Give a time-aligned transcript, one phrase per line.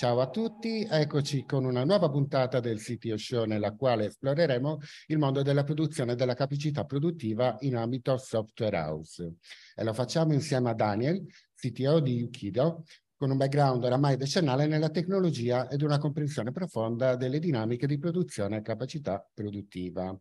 [0.00, 5.18] Ciao a tutti, eccoci con una nuova puntata del CTO Show nella quale esploreremo il
[5.18, 9.34] mondo della produzione e della capacità produttiva in ambito software house.
[9.74, 11.22] E lo facciamo insieme a Daniel,
[11.54, 17.38] CTO di Ukido, con un background oramai decennale nella tecnologia ed una comprensione profonda delle
[17.38, 20.18] dinamiche di produzione e capacità produttiva.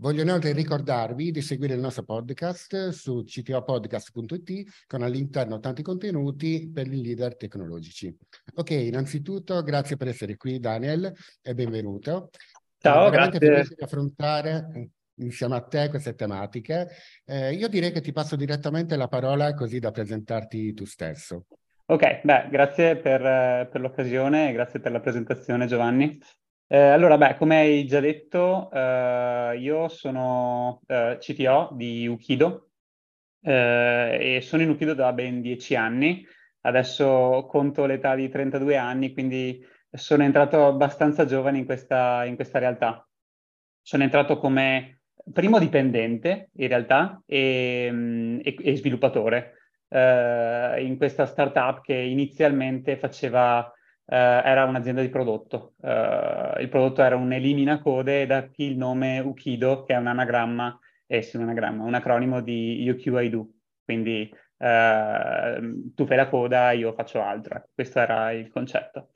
[0.00, 6.86] Voglio inoltre ricordarvi di seguire il nostro podcast su ctopodcast.it con all'interno tanti contenuti per
[6.86, 8.16] i leader tecnologici.
[8.54, 11.12] Ok, innanzitutto grazie per essere qui Daniel
[11.42, 12.30] e benvenuto.
[12.78, 13.40] Ciao, grazie.
[13.40, 16.86] felice di affrontare eh, insieme a te queste tematiche.
[17.24, 21.46] Eh, io direi che ti passo direttamente la parola così da presentarti tu stesso.
[21.86, 26.16] Ok, beh, grazie per, eh, per l'occasione e grazie per la presentazione Giovanni.
[26.70, 32.72] Eh, allora, beh, come hai già detto, eh, io sono eh, CTO di Ukido
[33.40, 36.26] eh, e sono in Ukido da ben dieci anni.
[36.60, 42.58] Adesso conto l'età di 32 anni, quindi sono entrato abbastanza giovane in questa, in questa
[42.58, 43.08] realtà.
[43.80, 45.00] Sono entrato come
[45.32, 49.54] primo dipendente, in realtà, e, mm, e, e sviluppatore
[49.88, 53.72] eh, in questa startup che inizialmente faceva
[54.14, 55.74] era un'azienda di prodotto.
[55.82, 59.96] Eh, il prodotto era un elimina code e da qui il nome Ukido, che è
[59.96, 63.54] un anagramma, eh sì, un anagramma, un acronimo di You.
[63.84, 65.60] Quindi eh,
[65.94, 67.68] tu fai la coda, io faccio altro.
[67.74, 69.10] Questo era il concetto.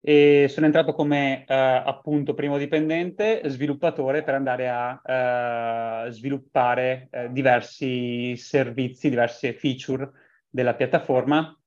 [0.00, 7.32] E sono entrato come eh, appunto primo dipendente, sviluppatore per andare a eh, sviluppare eh,
[7.32, 10.10] diversi servizi, diverse feature
[10.48, 11.58] della piattaforma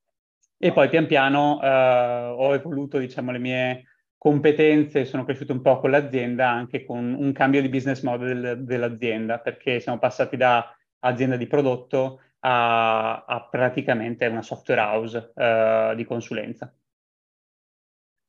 [0.62, 3.84] e poi pian piano eh, ho evoluto, diciamo, le mie
[4.18, 9.40] competenze, sono cresciuto un po' con l'azienda anche con un cambio di business model dell'azienda,
[9.40, 16.04] perché siamo passati da azienda di prodotto a, a praticamente una software house eh, di
[16.04, 16.74] consulenza.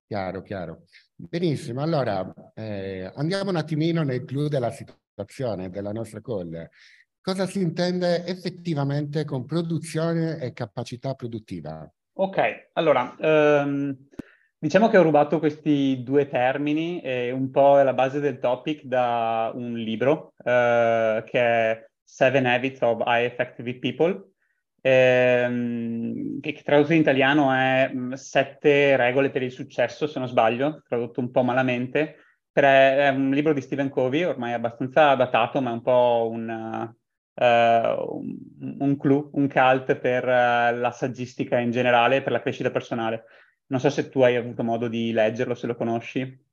[0.06, 0.84] Chiaro, chiaro.
[1.16, 6.68] Benissimo, allora eh, andiamo un attimino nel clou della situazione della nostra call.
[7.20, 11.92] Cosa si intende effettivamente con produzione e capacità produttiva?
[12.22, 13.97] Ok, allora, um,
[14.58, 18.82] diciamo che ho rubato questi due termini e un po' è la base del topic
[18.82, 24.32] da un libro uh, che è Seven Habits of High Effective People,
[24.82, 30.82] ehm, che tradotto in italiano è mm, Sette regole per il successo, se non sbaglio,
[30.86, 32.16] tradotto un po' malamente.
[32.53, 36.94] È un libro di Stephen Covey, ormai abbastanza datato, ma è un po' un,
[37.43, 42.71] un, un clue, un cult per uh, la saggistica in generale e per la crescita
[42.71, 43.25] personale.
[43.67, 46.49] Non so se tu hai avuto modo di leggerlo, se lo conosci.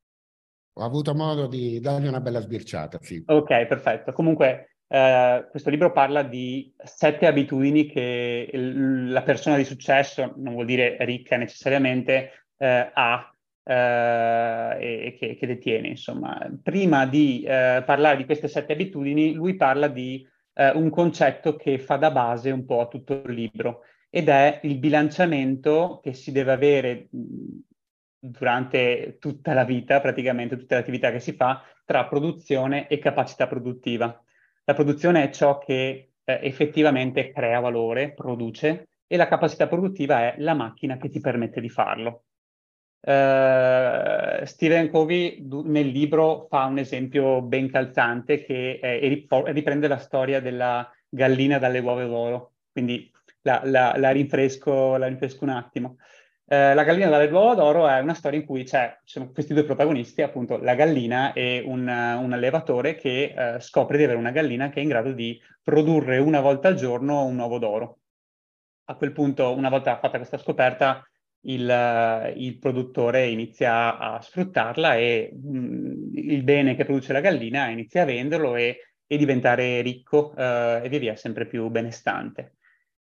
[0.74, 3.24] Ho avuto modo di dargli una bella sbirciata, sì.
[3.26, 4.14] Ok, perfetto.
[4.14, 10.54] Comunque, Uh, questo libro parla di sette abitudini che il, la persona di successo, non
[10.54, 13.30] vuol dire ricca necessariamente, uh, ha
[13.64, 15.90] uh, e, e che, che, detiene.
[15.90, 20.26] Insomma, prima di parlare di queste sette abitudini, lui parla di
[20.58, 24.60] eh, un concetto che fa da base un po' a tutto il libro ed è
[24.64, 27.08] il bilanciamento che si deve avere
[28.20, 33.48] durante tutta la vita, praticamente tutte le attività che si fa, tra produzione e capacità
[33.48, 34.22] produttiva.
[34.64, 40.36] La produzione è ciò che eh, effettivamente crea valore, produce, e la capacità produttiva è
[40.40, 42.24] la macchina che ti permette di farlo.
[43.00, 50.42] Uh, Stephen Covey nel libro fa un esempio ben calzante che rip- riprende la storia
[50.42, 53.10] della gallina dalle uova d'oro, quindi
[53.44, 55.96] la, la, la, rinfresco, la rinfresco, un attimo.
[56.50, 59.54] Uh, la gallina dalle uova d'oro è una storia in cui c'è, ci sono questi
[59.54, 64.32] due protagonisti, appunto la gallina e un, un allevatore che uh, scopre di avere una
[64.32, 68.00] gallina che è in grado di produrre una volta al giorno un uovo d'oro.
[68.86, 71.06] A quel punto, una volta fatta questa scoperta,
[71.48, 77.68] il, il, produttore inizia a sfruttarla e mh, mm, il bene che produce la gallina
[77.70, 82.54] inizia a venderlo e, e diventare ricco eh, e via via sempre più benestante.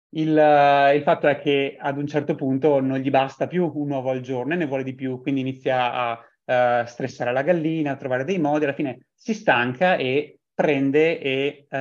[0.10, 4.10] Il, il, fatto è che ad un certo punto non gli basta più un uovo
[4.10, 7.96] al giorno e ne vuole di più, quindi inizia a uh, stressare la gallina, a
[7.98, 11.76] trovare dei modi, alla fine si stanca e prende e uh,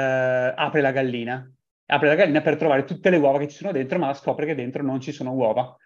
[0.56, 1.48] apre la gallina.
[1.88, 4.56] Apre la gallina per trovare tutte le uova che ci sono dentro, ma scopre che
[4.56, 5.76] dentro non ci sono uova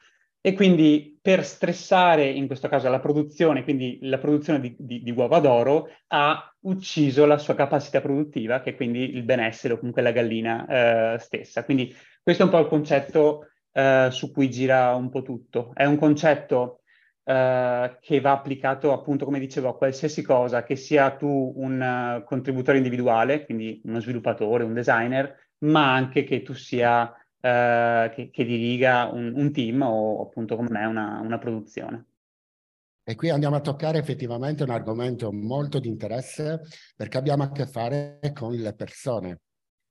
[0.43, 5.11] E quindi per stressare, in questo caso, la produzione, quindi la produzione di, di, di,
[5.11, 10.01] uova d'oro, ha ucciso la sua capacità produttiva, che è quindi il benessere o comunque
[10.01, 11.65] la gallina eh, stessa.
[11.65, 15.73] Quindi questo è un po' il concetto eh, su cui gira un po' tutto.
[15.75, 16.81] È un concetto
[17.25, 21.81] eh, che va applicato, appunto, come dicevo, a qualsiasi cosa, che sia tu un
[22.23, 28.31] uh, contributore individuale, quindi uno sviluppatore, un designer, ma anche che tu sia eh, che,
[28.31, 32.07] che, diriga un, un, team o appunto come me una, una produzione.
[33.03, 36.61] E qui andiamo a toccare effettivamente un argomento molto di interesse
[36.95, 39.41] perché abbiamo a che fare con le persone.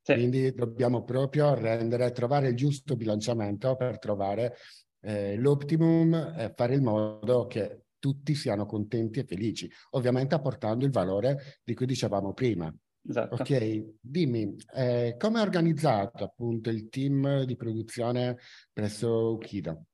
[0.01, 0.13] Sì.
[0.13, 4.55] Quindi dobbiamo proprio rendere, trovare il giusto bilanciamento per trovare
[5.01, 10.91] eh, l'optimum e fare in modo che tutti siano contenti e felici, ovviamente apportando il
[10.91, 12.73] valore di cui dicevamo prima.
[13.07, 13.35] Esatto.
[13.35, 18.37] Ok, dimmi, eh, come è organizzato appunto il team di produzione
[18.71, 19.85] presso Ukido?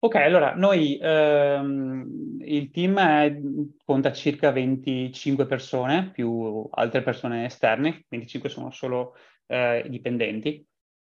[0.00, 3.40] Ok, allora noi ehm, il team è,
[3.86, 9.14] conta circa 25 persone più altre persone esterne, 25 sono solo
[9.46, 10.62] eh, dipendenti.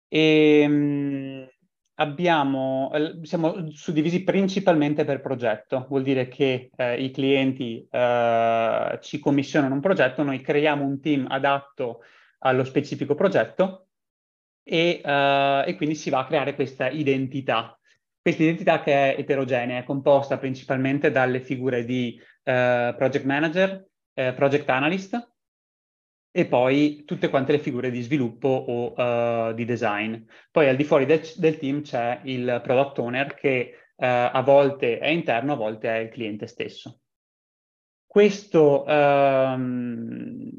[0.07, 1.48] E, ehm,
[1.99, 9.19] abbiamo, eh, siamo suddivisi principalmente per progetto, vuol dire che eh, i clienti eh, ci
[9.19, 12.01] commissionano un progetto, noi creiamo un team adatto
[12.39, 13.87] allo specifico progetto
[14.63, 17.77] e, eh, e quindi si va a creare questa identità.
[18.21, 24.33] Questa identità che è eterogenea, è composta principalmente dalle figure di eh, project manager, eh,
[24.33, 25.31] project analyst,
[26.31, 30.15] e poi tutte quante le figure di sviluppo o uh, di design.
[30.51, 34.99] Poi al di fuori del, del team c'è il product owner che uh, a volte
[34.99, 36.99] è interno, a volte è il cliente stesso.
[38.05, 40.49] Questo, um,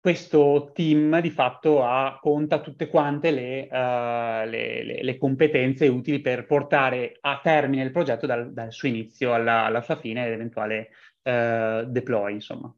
[0.00, 6.20] questo team di fatto ha, conta tutte quante le, uh, le, le, le, competenze utili
[6.20, 10.32] per portare a termine il progetto dal, dal suo inizio alla, alla sua fine ed
[10.32, 10.90] eventuale
[11.26, 12.72] deploy, insomma.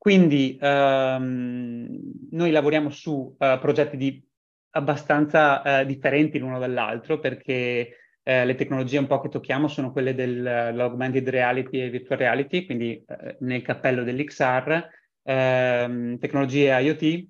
[0.00, 2.00] Quindi ehm,
[2.30, 4.26] noi lavoriamo su uh, progetti di
[4.70, 10.14] abbastanza uh, differenti l'uno dall'altro perché uh, le tecnologie un po' che tocchiamo sono quelle
[10.14, 13.04] dell'augmented reality e virtual reality, quindi
[13.40, 14.88] nel cappello dell'XR,
[15.22, 17.28] ehm, tecnologie IoT,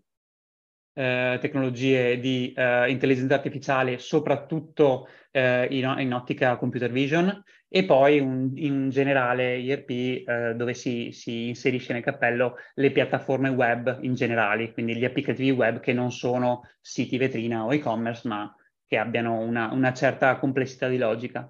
[1.41, 2.53] tecnologie di
[2.89, 7.43] intelligenza artificiale, soprattutto in, in ottica computer vision,
[7.73, 13.49] e poi un, in generale IRP eh, dove si, si, inserisce nel cappello le piattaforme
[13.49, 18.53] web in generale, quindi gli applicativi web che non sono siti vetrina o e-commerce, ma
[18.85, 21.49] che abbiano una, una certa complessità di logica.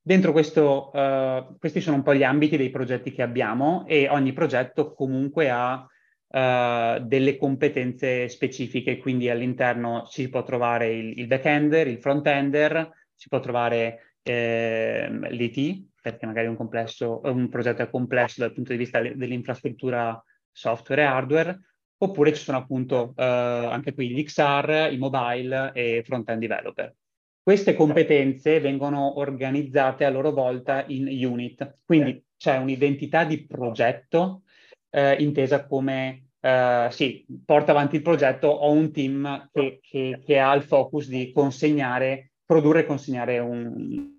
[0.00, 4.32] Dentro questo, uh, questi sono un po' gli ambiti dei progetti che abbiamo e ogni
[4.32, 5.86] progetto comunque ha
[6.30, 13.28] uh, delle competenze specifiche, quindi all'interno si può trovare il, il back-ender, il front-ender, si
[13.28, 18.78] può trovare eh, l'IT, perché magari un, complesso, un progetto è complesso dal punto di
[18.78, 21.60] vista dell'infrastruttura software e hardware,
[21.98, 26.94] oppure ci sono appunto eh, anche qui l'XR, i mobile e front-end developer.
[27.42, 34.42] Queste competenze vengono organizzate a loro volta in unit, quindi c'è un'identità di progetto
[34.90, 40.38] eh, intesa come Uh, sì, porta avanti il progetto, ho un team che, che, che,
[40.38, 44.10] ha il focus di consegnare produrre e consegnare un,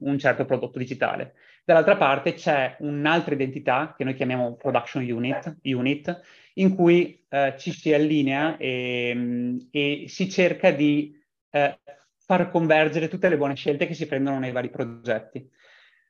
[0.00, 1.34] un certo prodotto digitale.
[1.64, 6.20] Dall'altra parte c'è un'altra identità che noi chiamiamo production unit, unit
[6.54, 11.16] in cui eh, ci si allinea e, e si cerca di
[11.50, 11.78] eh,
[12.18, 15.48] far convergere tutte le buone scelte che si prendono nei vari progetti.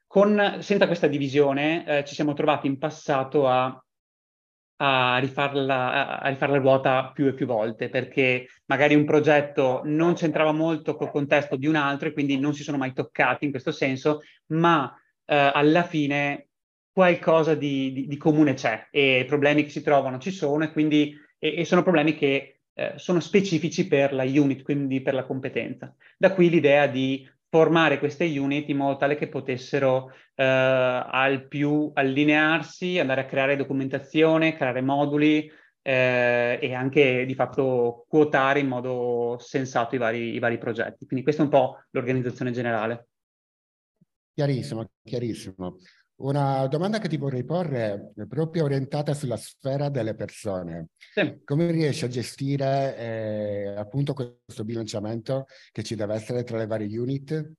[0.06, 3.84] Con, senza questa divisione eh, ci siamo trovati in passato a
[4.82, 10.52] a rifarla, a rifarla ruota più e più volte, perché magari un progetto non c'entrava
[10.52, 13.72] molto col contesto di un altro e quindi non si sono mai toccati in questo
[13.72, 14.90] senso, ma
[15.26, 16.48] eh, alla fine
[16.92, 21.14] qualcosa di, di, di, comune c'è e problemi che si trovano ci sono e quindi
[21.38, 25.94] e, e sono problemi che eh, sono specifici per la unit, quindi per la competenza.
[26.16, 31.90] Da qui l'idea di formare queste unit in modo tale che potessero eh, al più
[31.92, 35.50] allinearsi, andare a creare documentazione, creare moduli
[35.82, 41.06] eh, e anche di fatto quotare in modo sensato i vari, i vari progetti.
[41.06, 43.08] Quindi questa è un po' l'organizzazione generale.
[44.32, 45.76] Chiarissimo, chiarissimo.
[46.20, 50.88] Una domanda che ti vorrei porre è proprio orientata sulla sfera delle persone.
[50.98, 51.40] Sì.
[51.44, 56.98] Come riesci a gestire eh, appunto questo bilanciamento che ci deve essere tra le varie
[56.98, 57.52] unit?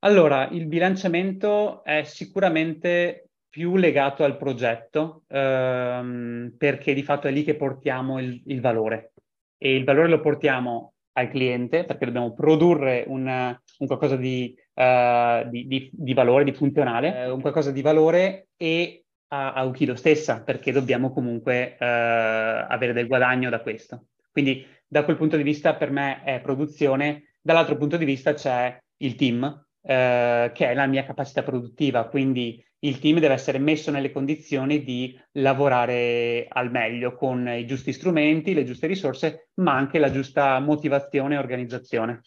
[0.00, 7.44] Allora, il bilanciamento è sicuramente più legato al progetto ehm, perché di fatto è lì
[7.44, 9.12] che portiamo il, il valore
[9.56, 15.48] e il valore lo portiamo al cliente, perché dobbiamo produrre un, un qualcosa di, uh,
[15.48, 19.96] di, di, di, valore, di funzionale, uh, un qualcosa di valore e a, a Ukido
[19.96, 24.06] stessa, perché dobbiamo comunque uh, avere del guadagno da questo.
[24.30, 28.78] Quindi da quel punto di vista per me è produzione, dall'altro punto di vista c'è
[28.98, 34.12] il team, che è la mia capacità produttiva, quindi il team deve essere messo nelle
[34.12, 40.10] condizioni di lavorare al meglio con i giusti strumenti, le giuste risorse, ma anche la
[40.10, 42.20] giusta motivazione e organizzazione.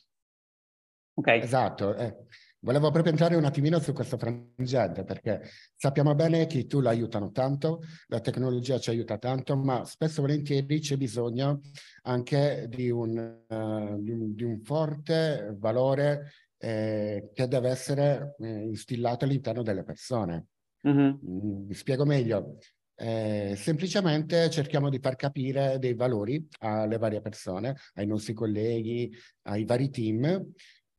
[1.13, 1.27] Ok.
[1.27, 1.95] Esatto.
[1.95, 2.15] Eh,
[2.61, 5.41] volevo proprio entrare un attimino su questo frangente, perché
[5.75, 10.21] sappiamo bene che i tool aiutano tanto, la tecnologia ci aiuta tanto, ma spesso e
[10.21, 11.61] volentieri c'è bisogno
[12.03, 18.47] anche di un, uh, di un, di un forte valore eh, che deve essere eh,
[18.47, 20.47] instillato all'interno delle persone.
[20.87, 21.15] Mm-hmm.
[21.27, 22.57] Mm, mi spiego meglio.
[22.95, 29.11] Eh, semplicemente cerchiamo di far capire dei valori alle varie persone, ai nostri colleghi,
[29.47, 30.51] ai vari team,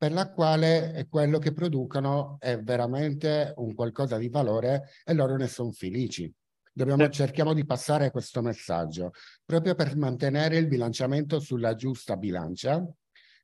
[0.02, 5.46] per la quale quello che producono è veramente un qualcosa di valore e loro ne
[5.46, 6.28] sono felici.
[6.72, 9.12] Dobbiamo, cerchiamo di passare questo messaggio
[9.44, 12.84] proprio per mantenere il bilanciamento sulla giusta bilancia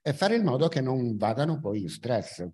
[0.03, 2.45] e fare in modo che non vadano poi in stress.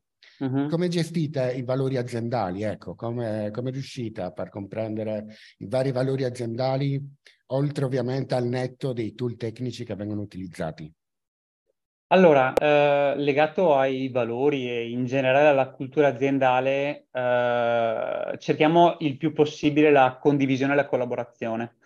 [0.40, 0.68] Uh-huh.
[0.68, 2.62] Come gestite i valori aziendali?
[2.62, 7.02] Ecco, come, come riuscite a far comprendere i vari valori aziendali,
[7.52, 10.94] oltre ovviamente al netto dei tool tecnici che vengono utilizzati?
[12.08, 19.32] Allora, eh, legato ai valori e in generale alla cultura aziendale, eh, cerchiamo il più
[19.32, 21.76] possibile la condivisione e la collaborazione.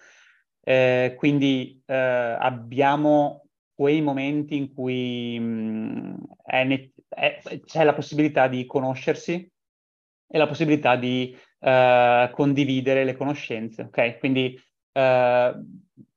[0.60, 8.48] Eh, quindi eh, abbiamo quei momenti in cui mh, è ne- è, c'è la possibilità
[8.48, 9.50] di conoscersi
[10.30, 14.18] e la possibilità di uh, condividere le conoscenze, ok?
[14.18, 14.60] Quindi
[14.92, 15.64] uh,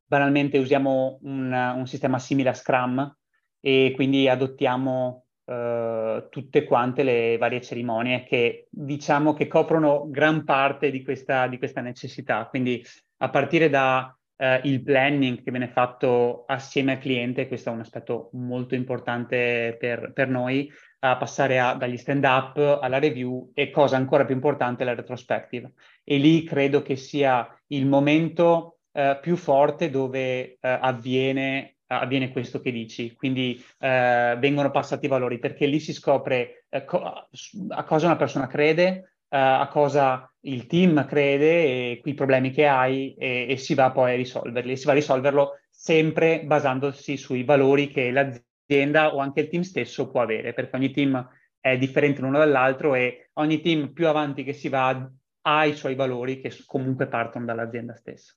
[0.06, 3.18] banalmente usiamo un, un, sistema simile a Scrum
[3.62, 10.92] e quindi adottiamo uh, tutte quante le varie cerimonie che diciamo che coprono gran parte
[10.92, 12.48] di questa, di questa necessità.
[12.48, 12.84] Quindi
[13.18, 17.82] a partire da eh, il planning che viene fatto assieme al cliente, questo è un
[17.82, 20.70] aspetto molto importante per, per noi,
[21.04, 25.74] a passare a, dagli stand-up alla review e cosa ancora più importante, la retrospective.
[26.04, 32.62] E lì credo che sia il momento eh, più forte dove eh, avviene avviene questo
[32.62, 38.06] che dici, quindi eh, vengono passati i valori, perché lì si scopre eh, a cosa
[38.06, 43.48] una persona crede, uh, a cosa il team crede e i problemi che hai e,
[43.50, 44.78] e si va poi a risolverli.
[44.78, 50.10] Si va a risolverlo sempre basandosi sui valori che l'azienda o anche il team stesso
[50.10, 51.30] può avere, perché ogni team
[51.60, 55.10] è differente l'uno dall'altro e ogni team più avanti che si va
[55.44, 58.36] ha i suoi valori che comunque partono dall'azienda stessa.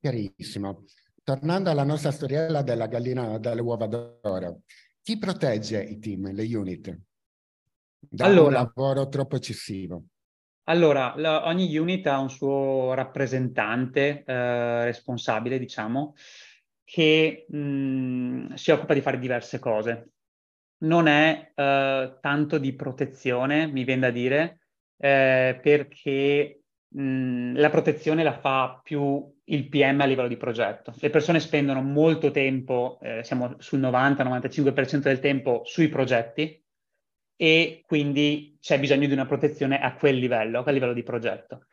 [0.00, 0.84] Chiarissimo.
[1.30, 4.62] Tornando alla nostra storiella della gallina dalle uova d'oro,
[5.00, 6.98] chi protegge i team, le unit?
[8.00, 10.06] da allora, un lavoro troppo eccessivo?
[10.64, 16.16] Allora, la, ogni unit ha un suo rappresentante eh, responsabile, diciamo,
[16.82, 20.10] che mh, mm, si occupa di fare diverse cose.
[20.78, 24.62] Non è eh, tanto di protezione, mi viene da dire,
[24.96, 26.59] eh, perché
[26.92, 30.92] la protezione la fa più il PM a livello di progetto.
[30.98, 36.60] Le persone spendono molto tempo, eh, siamo sul 90-95% del tempo sui progetti,
[37.36, 41.66] e quindi c'è bisogno di una protezione a quel livello, a livello di progetto.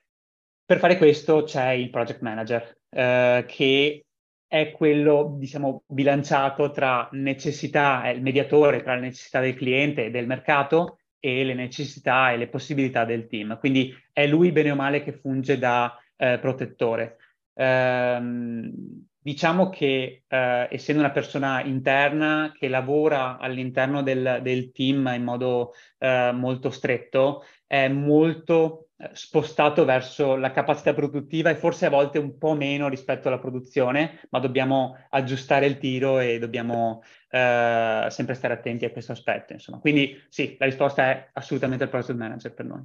[0.63, 4.05] Per fare questo c'è il project manager, eh, che
[4.47, 10.09] è quello, diciamo, bilanciato tra necessità, è il mediatore tra le necessità del cliente e
[10.09, 13.57] del mercato e le necessità e le possibilità del team.
[13.59, 17.17] Quindi è lui, bene o male, che funge da eh, protettore.
[17.53, 18.71] Um,
[19.19, 25.73] diciamo che eh, essendo una persona interna che lavora all'interno del, del team in modo
[25.97, 32.37] eh, molto stretto, è molto spostato verso la capacità produttiva e forse a volte un
[32.37, 38.53] po' meno rispetto alla produzione, ma dobbiamo aggiustare il tiro e dobbiamo eh, sempre stare
[38.55, 39.53] attenti a questo aspetto.
[39.53, 39.79] Insomma.
[39.79, 42.83] Quindi sì, la risposta è assolutamente il project manager per noi.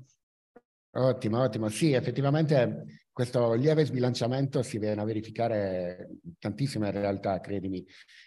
[0.95, 1.69] Ottimo, ottimo.
[1.69, 7.83] Sì, effettivamente questo lieve sbilanciamento si viene a verificare tantissimo in realtà, credimi.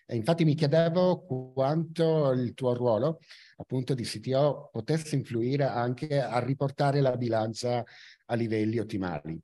[0.05, 3.19] E infatti mi chiedevo quanto il tuo ruolo,
[3.57, 7.83] appunto di CTO, potesse influire anche a riportare la bilancia
[8.25, 9.39] a livelli ottimali.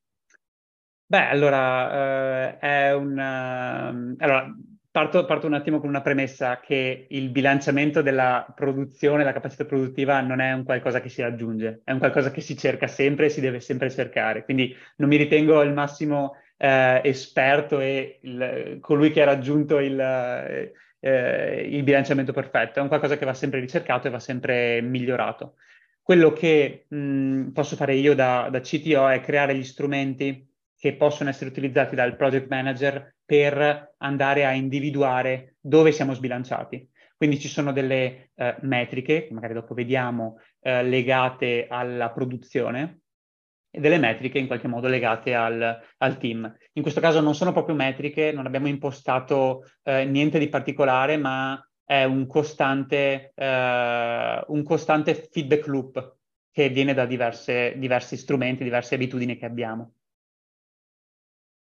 [1.06, 3.12] Beh, allora, eh, è un...
[3.12, 4.56] Uh, allora,
[4.91, 10.20] Parto, parto, un attimo con una premessa che il bilanciamento della produzione, la capacità produttiva
[10.20, 13.30] non è un qualcosa che si raggiunge, è un qualcosa che si cerca sempre e
[13.30, 14.44] si deve sempre cercare.
[14.44, 19.96] Quindi non mi ritengo il massimo eh, esperto e il, colui che ha raggiunto il,
[21.01, 25.55] eh, il bilanciamento perfetto, è un qualcosa che va sempre ricercato e va sempre migliorato.
[26.01, 31.29] Quello che mh, posso fare io da, da CTO è creare gli strumenti che possono
[31.29, 36.89] essere utilizzati dal project manager per andare a individuare dove siamo sbilanciati.
[37.15, 43.00] Quindi ci sono delle eh, metriche, che magari dopo vediamo, eh, legate alla produzione
[43.72, 46.54] e delle metriche in qualche modo legate al, al, team.
[46.74, 51.60] In questo caso non sono proprio metriche, non abbiamo impostato eh, niente di particolare, ma
[51.84, 56.18] è un costante, eh, un costante feedback loop
[56.51, 59.94] che viene da diverse, diversi strumenti, diverse abitudini che abbiamo.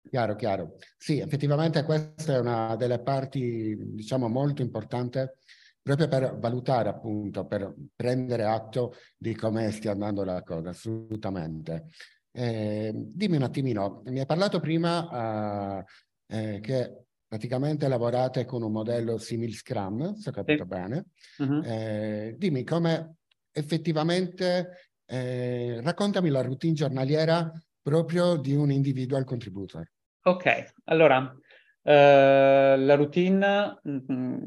[0.09, 0.75] Chiaro, chiaro.
[0.97, 5.37] Sì, effettivamente questa è una delle parti, diciamo, molto importante
[5.83, 11.87] proprio per valutare, appunto, per prendere atto di come stia andando la cosa, assolutamente.
[12.31, 15.83] Eh, dimmi un attimino, mi hai parlato prima uh,
[16.25, 20.69] eh, che praticamente lavorate con un modello simil Scrum, se ho capito sì.
[20.69, 21.05] bene.
[21.39, 21.61] Uh-huh.
[21.63, 23.17] Eh, dimmi come
[23.51, 29.85] effettivamente, eh, raccontami la routine giornaliera proprio di un individual contributor.
[30.23, 31.35] Ok, allora,
[31.81, 34.41] eh, la routine mh, mm,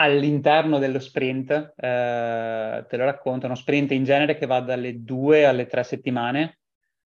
[0.00, 5.44] all'interno dello sprint, eh, te lo racconto, uno sprint in genere che va dalle due
[5.44, 6.60] alle tre settimane,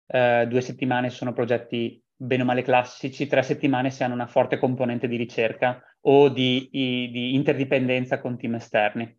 [0.06, 4.58] eh, due settimane sono progetti bene o male classici, tre settimane se hanno una forte
[4.58, 9.18] componente di ricerca o di, di interdipendenza con team esterni.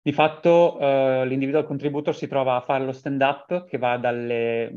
[0.00, 4.70] Di fatto eh, l'individual contributor si trova a fare lo stand-up che va dalle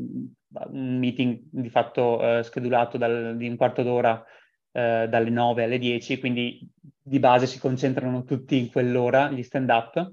[0.70, 4.22] meeting di fatto eh, schedulato dal, di un quarto d'ora
[4.72, 6.66] eh, dalle 9 alle 10, quindi
[7.02, 10.12] di base si concentrano tutti in quell'ora gli stand-up.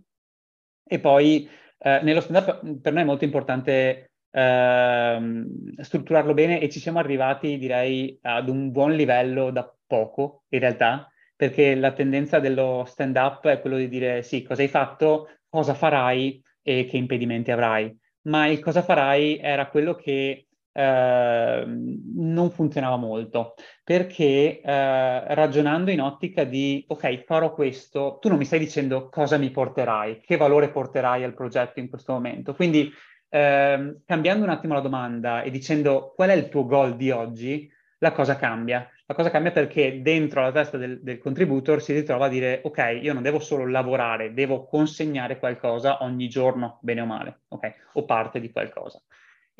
[0.83, 6.79] E poi eh, nello stand-up per noi è molto importante ehm, strutturarlo bene e ci
[6.79, 12.83] siamo arrivati, direi, ad un buon livello da poco, in realtà, perché la tendenza dello
[12.85, 17.95] stand-up è quello di dire sì, cosa hai fatto, cosa farai e che impedimenti avrai
[18.23, 26.01] ma il cosa farai era quello che eh, non funzionava molto, perché eh, ragionando in
[26.01, 30.69] ottica di, ok, farò questo, tu non mi stai dicendo cosa mi porterai, che valore
[30.69, 32.53] porterai al progetto in questo momento.
[32.53, 32.91] Quindi
[33.29, 37.71] eh, cambiando un attimo la domanda e dicendo qual è il tuo goal di oggi,
[37.99, 38.89] la cosa cambia.
[39.05, 42.99] La cosa cambia perché dentro la testa del, del, contributor si ritrova a dire ok,
[43.01, 47.73] io non devo solo lavorare, devo consegnare qualcosa ogni giorno, bene o male, ok?
[47.93, 49.01] O parte di qualcosa.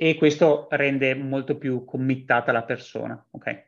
[0.02, 3.66] E questo rende molto più committata la persona, ok?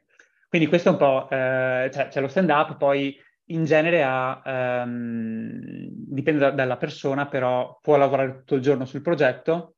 [0.48, 3.18] Quindi questo è un po', eh, cioè, c'è lo stand-up, poi
[3.48, 5.60] in genere ha, ehm,
[5.92, 9.76] dipende da, dalla persona, però può lavorare tutto il giorno sul progetto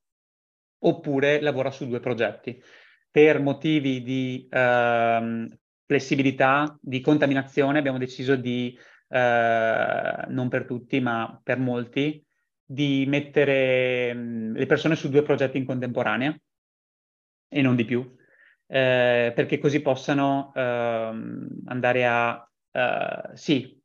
[0.77, 2.61] oppure lavora su due progetti
[3.09, 5.47] per motivi di ehm,
[5.87, 8.77] flessibilità, di contaminazione, abbiamo deciso di,
[9.09, 12.23] eh, non per tutti, ma per molti,
[12.73, 16.35] di mettere le persone su due progetti in contemporanea
[17.47, 18.15] e non di più,
[18.67, 20.61] eh, perché così possano eh,
[21.65, 23.79] andare a, eh, sì,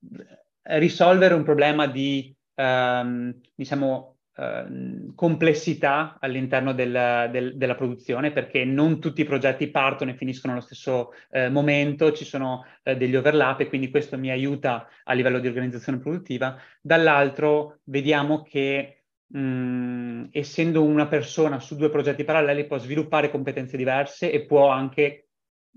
[0.62, 9.00] risolvere un problema di, ehm, diciamo, Ehm, complessità all'interno del, del, della produzione perché non
[9.00, 13.58] tutti i progetti partono e finiscono allo stesso eh, momento, ci sono eh, degli overlap
[13.60, 16.56] e quindi questo mi aiuta a livello di organizzazione produttiva.
[16.80, 19.02] Dall'altro vediamo che
[19.36, 25.30] mm, essendo una persona su due progetti paralleli può sviluppare competenze diverse e può anche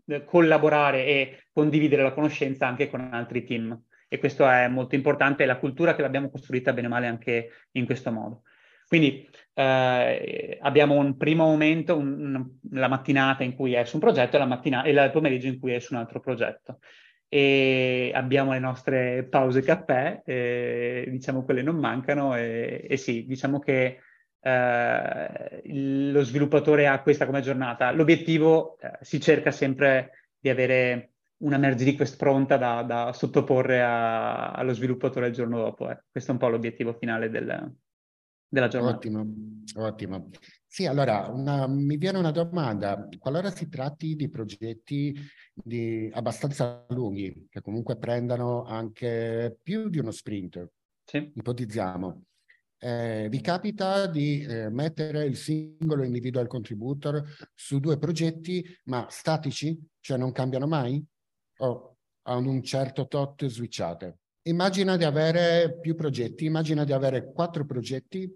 [0.06, 3.82] eh, collaborare e condividere la conoscenza anche con altri team
[4.14, 7.50] e questo è molto importante, è la cultura che l'abbiamo costruita bene o male anche
[7.72, 8.44] in questo modo.
[8.92, 14.36] Quindi eh, abbiamo un primo momento, un, la mattinata in cui è su un progetto
[14.36, 16.80] e, la mattina- e il pomeriggio in cui è su un altro progetto.
[17.30, 23.60] E abbiamo le nostre pause caffè, eh, diciamo quelle non mancano e, e sì, diciamo
[23.60, 24.00] che
[24.42, 25.62] eh,
[26.12, 27.92] lo sviluppatore ha questa come giornata.
[27.94, 31.12] L'obiettivo eh, si cerca sempre di avere
[31.44, 35.90] una merge request pronta da, da sottoporre a, allo sviluppatore il giorno dopo.
[35.90, 35.98] Eh.
[36.12, 37.74] Questo è un po' l'obiettivo finale del,
[38.52, 38.96] della giornata.
[38.98, 39.26] Ottimo,
[39.76, 40.30] ottimo.
[40.68, 43.08] Sì, allora una, mi viene una domanda.
[43.18, 45.18] Qualora si tratti di progetti
[45.54, 50.70] di, abbastanza lunghi, che comunque prendano anche più di uno sprint,
[51.06, 51.32] sì.
[51.34, 52.24] ipotizziamo,
[52.78, 59.80] eh, vi capita di eh, mettere il singolo individual contributor su due progetti, ma statici,
[60.02, 61.04] cioè non cambiano mai?
[61.60, 64.21] O a un certo tot switchate?
[64.44, 68.32] Immagina di avere più progetti, immagina di avere quattro progetti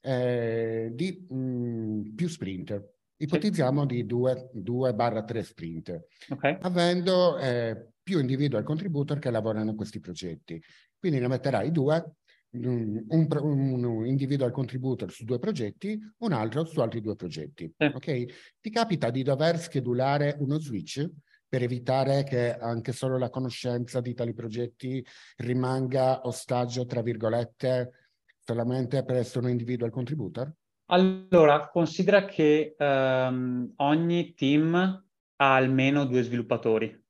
[0.00, 2.80] eh, di mh, più sprint.
[3.16, 6.58] Ipotizziamo di 2-3 sprint, okay.
[6.60, 10.62] avendo eh, più individual contributor che lavorano in questi progetti.
[10.96, 12.12] Quindi ne metterai due,
[12.50, 17.68] un, un, un, individual contributor su due progetti, un altro su altri due progetti.
[17.76, 17.86] Eh.
[17.86, 18.24] Ok?
[18.60, 21.04] Ti capita di dover schedulare uno switch
[21.48, 25.04] per evitare che anche solo la conoscenza di tali progetti
[25.38, 27.92] rimanga ostaggio, tra virgolette,
[28.38, 30.52] solamente presso un individual contributor?
[30.90, 37.04] Allora, considera che um, ogni team ha almeno due sviluppatori.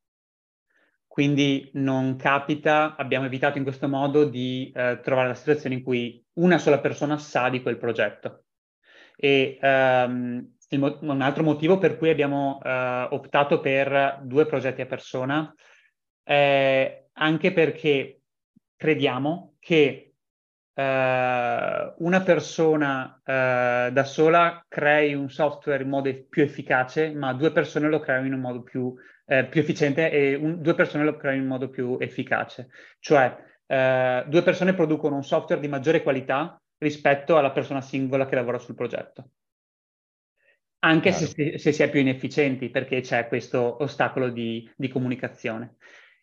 [1.06, 6.24] Quindi non capita, abbiamo evitato in questo modo di eh, trovare la situazione in cui
[6.34, 8.44] una sola persona sa di quel progetto.
[9.16, 14.86] E um, mo- un altro motivo per cui abbiamo uh, optato per due progetti a
[14.86, 15.54] persona
[16.22, 18.20] è anche perché
[18.76, 20.12] crediamo che
[20.74, 27.50] uh, una persona uh, da sola crei un software in modo più efficace, ma due
[27.50, 31.40] persone lo creano in un modo più, più efficiente e un, due persone lo creano
[31.40, 32.68] in modo più efficace.
[32.98, 33.36] Cioè,
[34.26, 38.74] due persone producono un software di maggiore qualità rispetto alla persona singola che lavora sul
[38.74, 39.30] progetto
[40.80, 45.76] anche se, se, si è più inefficienti perché c'è questo ostacolo di, di comunicazione.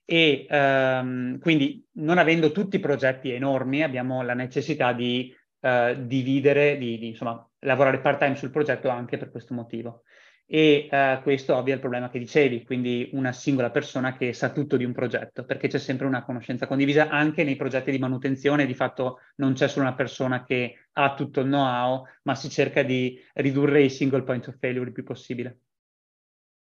[0.05, 6.77] E um, quindi non avendo tutti i progetti enormi abbiamo la necessità di uh, dividere,
[6.77, 10.03] di, di insomma, lavorare part time sul progetto anche per questo motivo
[10.47, 14.77] e uh, questo ovvia il problema che dicevi, quindi una singola persona che sa tutto
[14.77, 18.75] di un progetto, perché c'è sempre una conoscenza condivisa anche nei progetti di manutenzione, di
[18.75, 23.19] fatto non c'è solo una persona che ha tutto il know-how, ma si cerca di
[23.33, 25.59] ridurre i single point of failure il più possibile.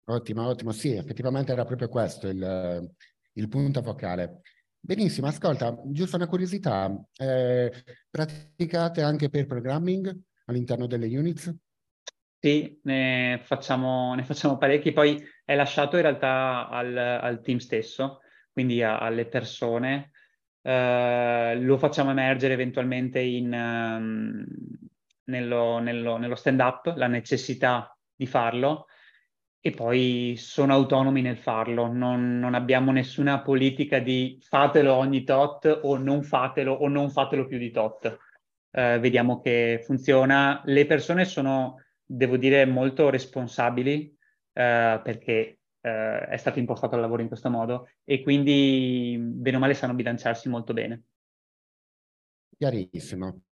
[0.04, 2.90] Ottimo, ottimo, sì, effettivamente era proprio questo il,
[3.35, 4.40] il punto focale.
[4.81, 7.70] Benissimo, ascolta, giusto una curiosità, eh,
[8.09, 11.54] praticate anche per programming all'interno delle units?
[12.40, 18.20] Sì, ne facciamo, ne facciamo parecchi, poi è lasciato in realtà al, al team stesso,
[18.53, 20.12] quindi a, alle persone.
[20.61, 24.44] Uh, lo facciamo emergere eventualmente in, um,
[25.24, 28.87] nello, nello, nello stand-up, la necessità di farlo,
[29.61, 35.81] e poi sono autonomi nel farlo, non, non, abbiamo nessuna politica di fatelo ogni tot
[35.83, 38.18] o non fatelo o non fatelo più di tot.
[38.70, 40.62] Uh, vediamo che funziona.
[40.64, 44.16] Le persone sono devo dire, molto responsabili
[44.53, 49.61] eh, perché eh, è stato impostato il lavoro in questo modo e quindi, bene o
[49.61, 51.03] male, sanno bilanciarsi molto bene.
[52.57, 53.42] Chiarissimo.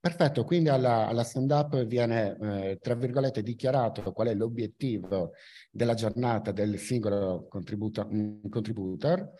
[0.00, 5.32] Perfetto, quindi alla, alla stand-up viene, eh, tra virgolette, dichiarato qual è l'obiettivo
[5.70, 8.06] della giornata del singolo contributor.
[8.50, 9.30] contributor.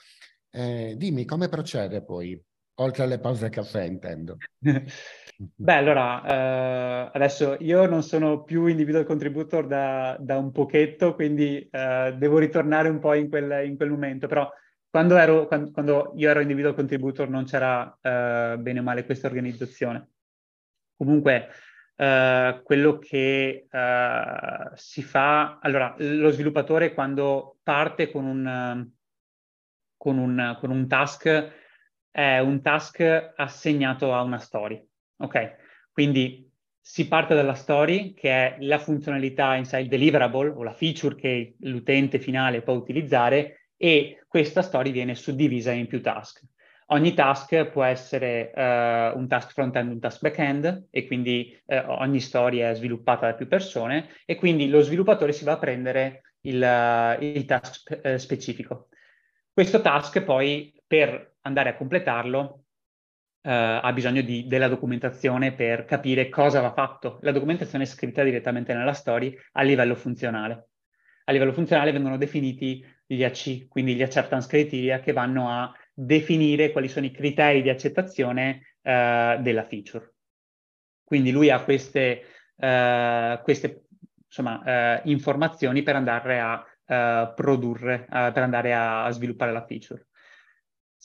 [0.48, 2.40] Eh, dimmi come procede poi,
[2.76, 4.38] oltre alle pause caffè intendo.
[5.36, 11.68] Beh, allora, eh, adesso io non sono più individual contributor da, da un pochetto, quindi
[11.70, 14.48] eh, devo ritornare un po' in quel, in quel momento, però
[14.88, 19.26] quando, ero, quando, quando, io ero individual contributor non c'era eh, bene o male questa
[19.26, 20.10] organizzazione.
[20.96, 21.48] Comunque,
[21.96, 28.88] eh, quello che eh, si fa, allora, lo sviluppatore quando parte con un,
[29.96, 31.52] con un, con un task,
[32.12, 34.92] è un task assegnato a una story
[35.24, 35.56] Ok,
[35.90, 41.56] quindi si parte dalla story, che è la funzionalità inside deliverable o la feature che
[41.60, 46.42] l'utente finale può utilizzare e questa story viene suddivisa in più task.
[46.88, 52.20] Ogni task può essere uh, un task front-end, un task back-end e quindi uh, ogni
[52.20, 56.60] story è sviluppata da più persone e quindi lo sviluppatore si va a prendere il,
[56.60, 58.88] uh, il task spe- specifico.
[59.50, 62.63] Questo task poi per andare a completarlo
[63.46, 67.18] ha bisogno di, della documentazione per capire cosa va fatto.
[67.22, 70.68] La documentazione è scritta direttamente nella story a livello funzionale.
[71.24, 76.72] A livello funzionale vengono definiti gli AC, quindi gli acceptance criteria, che vanno a definire
[76.72, 80.14] quali sono i criteri di accettazione uh, della feature.
[81.04, 82.22] Quindi lui ha queste,
[82.56, 83.84] uh, queste
[84.26, 86.66] insomma, informazioni per andare a
[87.34, 90.08] produrre, per andare a sviluppare la feature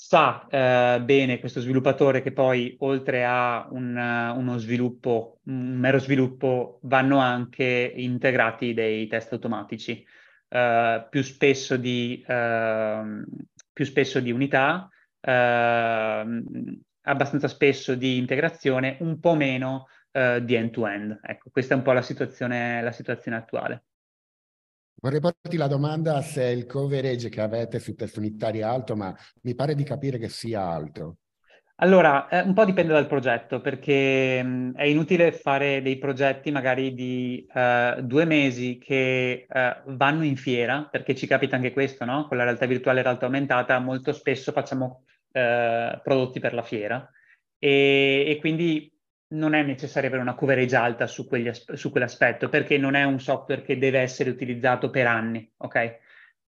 [0.01, 6.79] sa eh, bene questo sviluppatore che poi oltre a un, uno sviluppo, un mero sviluppo,
[6.83, 10.03] vanno anche integrati dei test automatici,
[10.47, 13.23] eh, più, spesso di, eh,
[13.73, 14.87] più spesso di unità,
[15.19, 16.43] ehm,
[17.01, 21.19] abbastanza spesso di integrazione, un po' meno eh, di end-to-end.
[21.21, 23.83] Ecco, questa è un po' la situazione, la situazione attuale.
[25.01, 29.15] Vorrei porti la domanda se il coverage che avete su test unitari è alto, ma
[29.43, 31.17] mi pare di capire che sia alto.
[31.81, 36.93] Allora, eh, un po' dipende dal progetto, perché mh, è inutile fare dei progetti magari
[36.93, 42.27] di uh, due mesi che uh, vanno in fiera, perché ci capita anche questo, no?
[42.27, 47.09] Con la realtà virtuale e realtà aumentata molto spesso facciamo uh, prodotti per la fiera
[47.59, 48.89] e, e, quindi
[49.29, 53.19] non è necessario avere una coverage alta su, aspe- su quell'aspetto, perché non è un
[53.19, 55.97] software che deve essere utilizzato per anni, ok?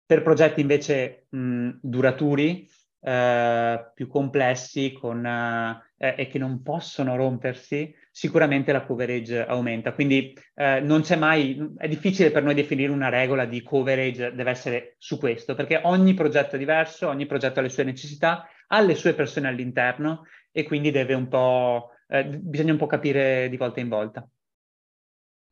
[0.06, 2.68] Per progetti invece mh, duraturi,
[3.02, 9.94] eh, più complessi con, eh, e che non possono rompersi, sicuramente la coverage aumenta.
[9.94, 14.50] Quindi eh, non c'è mai, è difficile per noi definire una regola di coverage, deve
[14.52, 18.82] essere su questo, perché ogni progetto è diverso, ogni progetto ha le sue necessità, ha
[18.82, 23.58] le sue persone all'interno e quindi deve un po', eh, bisogna un po' capire di
[23.58, 24.28] volta in volta.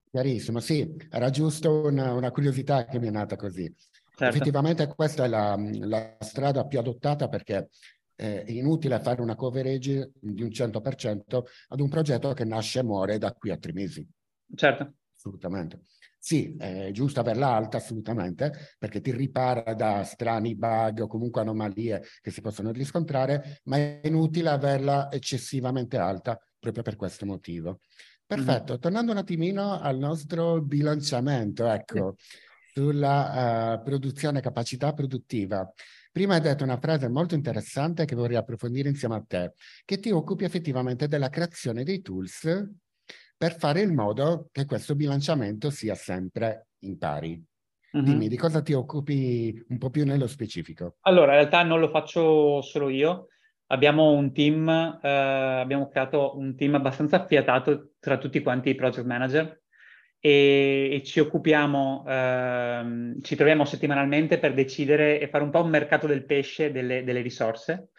[0.09, 3.71] Chiarissimo, sì, era giusto una, una curiosità che mi è nata così.
[4.15, 4.35] Certo.
[4.35, 7.69] Effettivamente questa è la, la, strada più adottata perché
[8.15, 13.19] è inutile fare una coverage di un 100% ad un progetto che nasce e muore
[13.19, 14.07] da qui a tre mesi.
[14.55, 14.93] Certo.
[15.15, 15.81] Assolutamente.
[16.27, 22.03] Sì, è giusto averla alta assolutamente perché ti ripara da strani bug o comunque anomalie
[22.19, 27.79] che si possono riscontrare, ma è inutile averla eccessivamente alta proprio per questo motivo.
[28.25, 28.81] Perfetto, mm-hmm.
[28.81, 32.17] tornando un attimino al nostro bilanciamento, ecco.
[32.73, 35.65] Sulla uh, produzione, capacità produttiva.
[36.11, 39.53] Prima hai detto una frase molto interessante che vorrei approfondire insieme a te,
[39.85, 42.45] che ti occupi effettivamente della creazione dei tools
[43.37, 47.41] per fare in modo che questo bilanciamento sia sempre in pari.
[47.95, 48.05] Mm-hmm.
[48.05, 50.97] Dimmi di cosa ti occupi un po' più nello specifico.
[51.01, 53.27] Allora, in realtà non lo faccio solo io.
[53.67, 54.67] Abbiamo un team,
[55.01, 59.61] eh, abbiamo creato un team abbastanza affiatato tra tutti quanti i project manager
[60.19, 65.69] e, e ci occupiamo, ehm, ci troviamo settimanalmente per decidere e fare un po' un
[65.69, 67.89] mercato del pesce delle, delle risorse.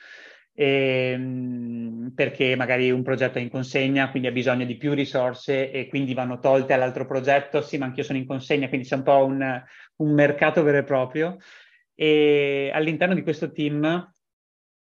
[0.61, 5.87] Ehm, perché magari un progetto è in consegna, quindi ha bisogno di più risorse e
[5.87, 7.63] quindi vanno tolte all'altro progetto.
[7.63, 9.63] Sì, ma anch'io sono in consegna, quindi c'è un po' un,
[9.97, 11.37] un mercato vero e proprio.
[11.95, 14.13] E all'interno di questo team,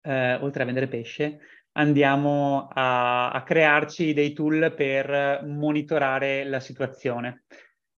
[0.02, 1.40] eh, oltre a vendere pesce,
[1.72, 7.46] andiamo a, a, crearci dei tool per monitorare la situazione.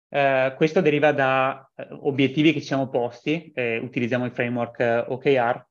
[0.09, 5.11] Uh, questo deriva da uh, obiettivi che ci siamo posti, eh, utilizziamo il framework uh,
[5.11, 5.67] OKR,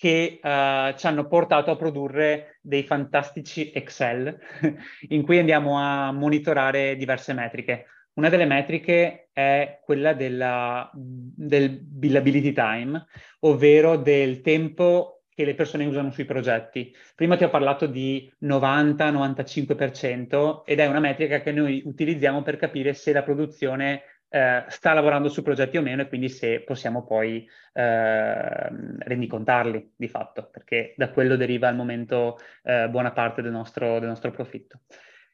[0.00, 4.34] che ci hanno portato a produrre dei fantastici Excel
[5.08, 7.84] in cui andiamo a monitorare diverse metriche.
[8.14, 13.04] Una delle metriche è quella della, del billability time,
[13.40, 16.96] ovvero del tempo che le persone usano sui progetti.
[17.14, 22.94] Prima ti ho parlato di 90-95% ed è una metrica che noi utilizziamo per capire
[22.94, 27.46] se la produzione eh, sta lavorando su progetti o meno e quindi se possiamo poi
[27.72, 33.98] eh, rendicontarli di fatto, perché da quello deriva al momento eh, buona parte del nostro,
[33.98, 34.80] del nostro profitto.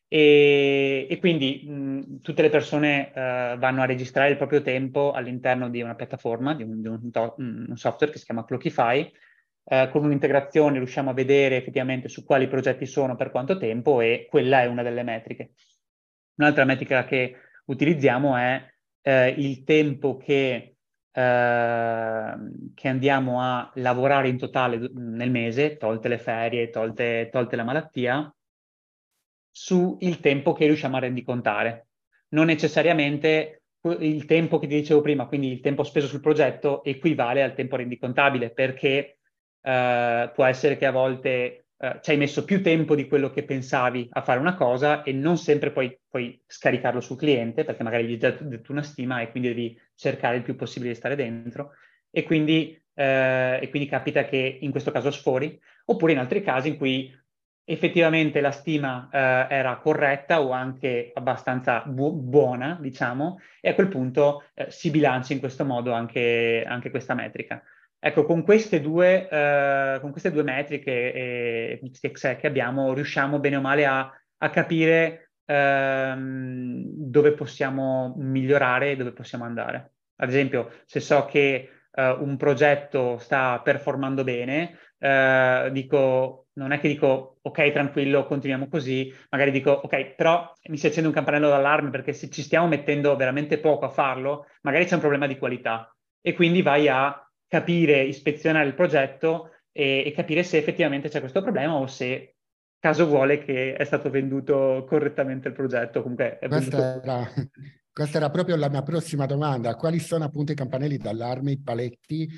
[0.09, 5.69] E, e, quindi mh, tutte le persone uh, vanno a registrare il proprio tempo all'interno
[5.69, 9.13] di una piattaforma, di un, di un, un software che si chiama Clockify,
[9.69, 14.27] eh, con un'integrazione riusciamo a vedere effettivamente su quali progetti sono per quanto tempo e
[14.31, 15.55] quella è una delle metriche.
[16.37, 18.65] Un'altra metrica che utilizziamo è
[19.07, 20.77] eh, il tempo che,
[21.13, 22.35] eh,
[22.75, 28.35] che, andiamo a lavorare in totale nel mese, tolte le ferie, tolte, tolte la malattia,
[29.49, 31.87] su il tempo che riusciamo a rendicontare.
[32.31, 33.63] Non necessariamente
[34.01, 37.77] il tempo che ti dicevo prima, quindi il tempo speso sul progetto, equivale al tempo
[37.77, 39.13] rendicontabile, perché
[39.67, 43.45] Uh, può essere che a volte uh, ci hai messo più tempo di quello che
[43.45, 48.07] pensavi a fare una cosa e non sempre puoi, puoi scaricarlo sul cliente perché magari
[48.07, 51.73] gli hai detto una stima e quindi devi cercare il più possibile di stare dentro
[52.11, 53.01] e quindi, uh,
[53.61, 57.13] e quindi capita che in questo caso sfori oppure in altri casi in cui
[57.69, 64.45] effettivamente la stima era corretta o anche abbastanza bu- buona, diciamo, e a quel punto
[64.69, 67.61] si bilancia in questo modo anche, anche questa metrica.
[68.07, 73.57] Ecco, con queste due, eh, con queste due metriche e Excel che abbiamo, riusciamo bene
[73.57, 79.95] o male a, a capire ehm, dove possiamo migliorare e dove possiamo andare.
[80.19, 86.79] Ad esempio, se so che eh, un progetto sta performando bene, eh, dico, non è
[86.79, 91.49] che dico, ok, tranquillo, continuiamo così, magari dico, ok, però mi si accende un campanello
[91.49, 95.39] d'allarme perché se ci stiamo mettendo veramente poco a farlo, magari c'è un problema di
[95.39, 101.21] qualità e quindi vai a capire, ispezionare il progetto e, e capire se effettivamente c'è
[101.21, 102.37] questo problema o se
[102.79, 106.03] caso vuole che è stato venduto correttamente il progetto.
[106.03, 107.29] Comunque questa, era,
[107.93, 109.75] questa, era, proprio la mia prossima domanda.
[109.75, 112.29] Quali sono appunto i campanelli d'allarme, i paletti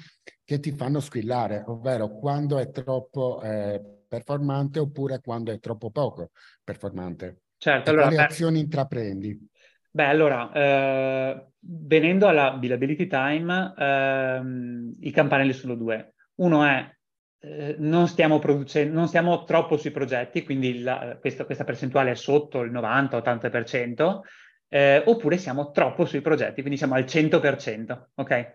[0.44, 6.30] che ti fanno squillare, ovvero quando è troppo eh, performante oppure quando è troppo poco
[6.64, 7.42] performante.
[7.58, 9.48] Certo, e allora, quali beh, azioni intraprendi?
[9.98, 16.14] Beh, allora, eh, venendo alla billability time, ehm, i campanelli sono due.
[16.36, 16.88] Uno è
[17.40, 22.14] eh, non stiamo producendo, non stiamo troppo sui progetti, quindi la, questa, questa, percentuale è
[22.14, 24.20] sotto il 90-80%,
[24.68, 28.54] eh, oppure siamo troppo sui progetti, quindi siamo al 100%, ok?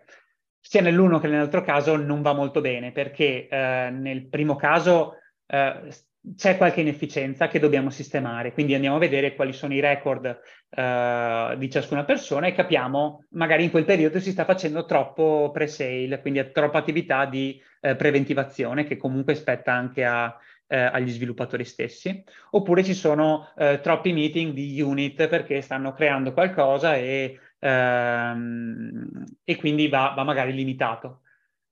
[0.62, 5.92] Sia nell'uno che nell'altro caso non va molto bene, perché eh, nel primo caso eh,
[6.36, 11.58] c'è qualche inefficienza che dobbiamo sistemare, quindi andiamo a vedere quali sono i record uh,
[11.58, 16.52] di ciascuna persona e capiamo, magari in quel periodo si sta facendo troppo pre-sale, quindi
[16.54, 20.36] troppa attività di uh, preventivazione che comunque spetta anche a, uh,
[20.68, 27.38] agli sviluppatori stessi, oppure ci sono troppi meeting di unit perché stanno creando qualcosa e,
[27.60, 31.23] ehm, e quindi va, va magari limitato.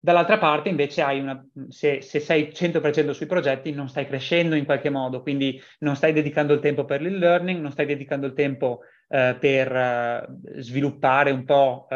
[0.03, 4.89] Dall'altra parte invece una, se, se, sei 100% sui progetti non stai crescendo in qualche
[4.89, 8.79] modo, quindi non stai dedicando il tempo per il learning, non stai dedicando il tempo
[9.09, 10.27] eh, per eh,
[10.59, 11.95] sviluppare un po' eh,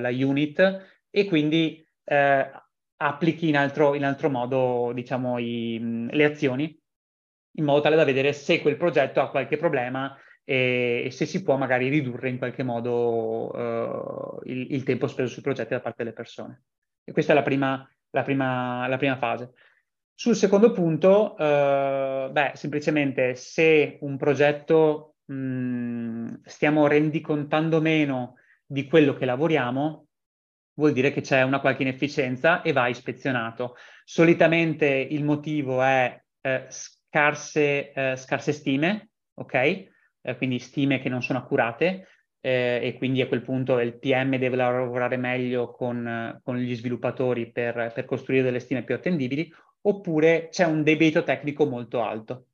[0.00, 2.50] la unit e quindi eh,
[2.96, 6.74] applichi in altro, in altro modo diciamo, i, le azioni
[7.56, 11.42] in modo tale da vedere se quel progetto ha qualche problema e, e se si
[11.42, 13.52] può magari ridurre in qualche modo
[14.44, 16.62] eh, il, il tempo speso sui progetti da parte delle persone.
[17.04, 19.52] E questa è la prima, la prima, la prima fase.
[20.14, 29.14] Sul secondo punto, eh, beh, semplicemente se un progetto mh, stiamo rendicontando meno di quello
[29.14, 30.06] che lavoriamo,
[30.74, 33.76] vuol dire che c'è una qualche inefficienza e va ispezionato.
[34.04, 39.54] Solitamente il motivo è eh, scarse, eh, scarse stime, ok?
[39.54, 42.06] Eh, quindi stime che non sono accurate,
[42.44, 47.50] eh, e quindi a quel punto il PM deve lavorare meglio con, con gli sviluppatori
[47.50, 49.50] per, per, costruire delle stime più attendibili,
[49.82, 52.46] oppure c'è un debito tecnico molto alto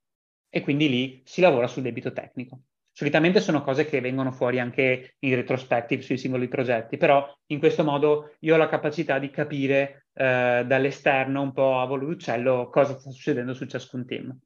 [0.49, 2.61] e quindi lì si lavora sul debito tecnico.
[2.91, 7.83] Solitamente sono cose che vengono fuori anche in retrospective sui singoli progetti, però in questo
[7.83, 12.97] modo io ho la capacità di capire eh, dall'esterno un po' a volo d'uccello cosa
[12.97, 14.37] sta succedendo su ciascun team.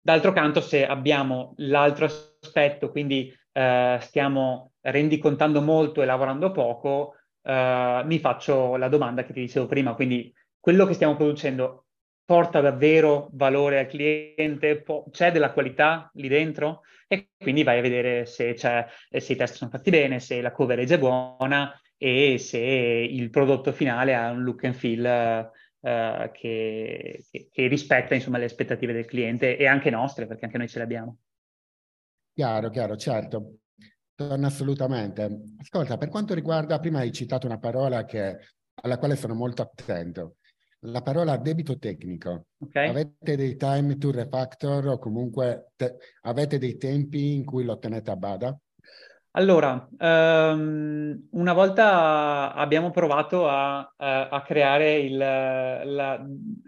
[0.00, 8.02] D'altro canto, se abbiamo l'altro aspetto, quindi eh, stiamo rendicontando molto e lavorando poco, eh,
[8.04, 11.86] mi faccio la domanda che ti dicevo prima, quindi quello che stiamo producendo
[12.24, 17.82] porta davvero valore al cliente, po- c'è della qualità lì dentro e quindi vai a
[17.82, 22.58] vedere se, se i test sono fatti bene, se la coverage è buona e se
[22.58, 28.44] il prodotto finale ha un look and feel uh, che, che, che, rispetta insomma, le
[28.44, 31.18] aspettative del cliente e anche nostre, perché anche noi ce le abbiamo.
[32.36, 33.60] Chiaro, chiaro, certo.
[34.14, 35.54] Torna assolutamente.
[35.58, 38.36] Ascolta, per quanto riguarda, prima hai citato una parola che,
[38.82, 40.36] alla quale sono molto attento,
[40.80, 42.48] la parola debito tecnico.
[42.58, 42.90] Okay.
[42.90, 48.10] Avete dei time to refactor o comunque te, avete dei tempi in cui lo tenete
[48.10, 48.54] a bada?
[49.30, 56.22] Allora, um, una volta abbiamo provato a, a, a creare il, la,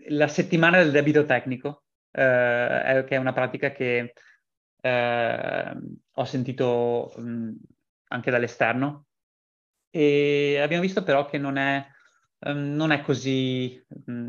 [0.09, 1.69] la, settimana del debito tecnico,
[2.13, 4.15] uh, che è una pratica che
[4.81, 5.73] eh,
[6.13, 7.51] ho sentito mh,
[8.09, 9.07] anche dall'esterno
[9.91, 11.85] e abbiamo visto però che non è,
[12.41, 14.27] um, non è così mh,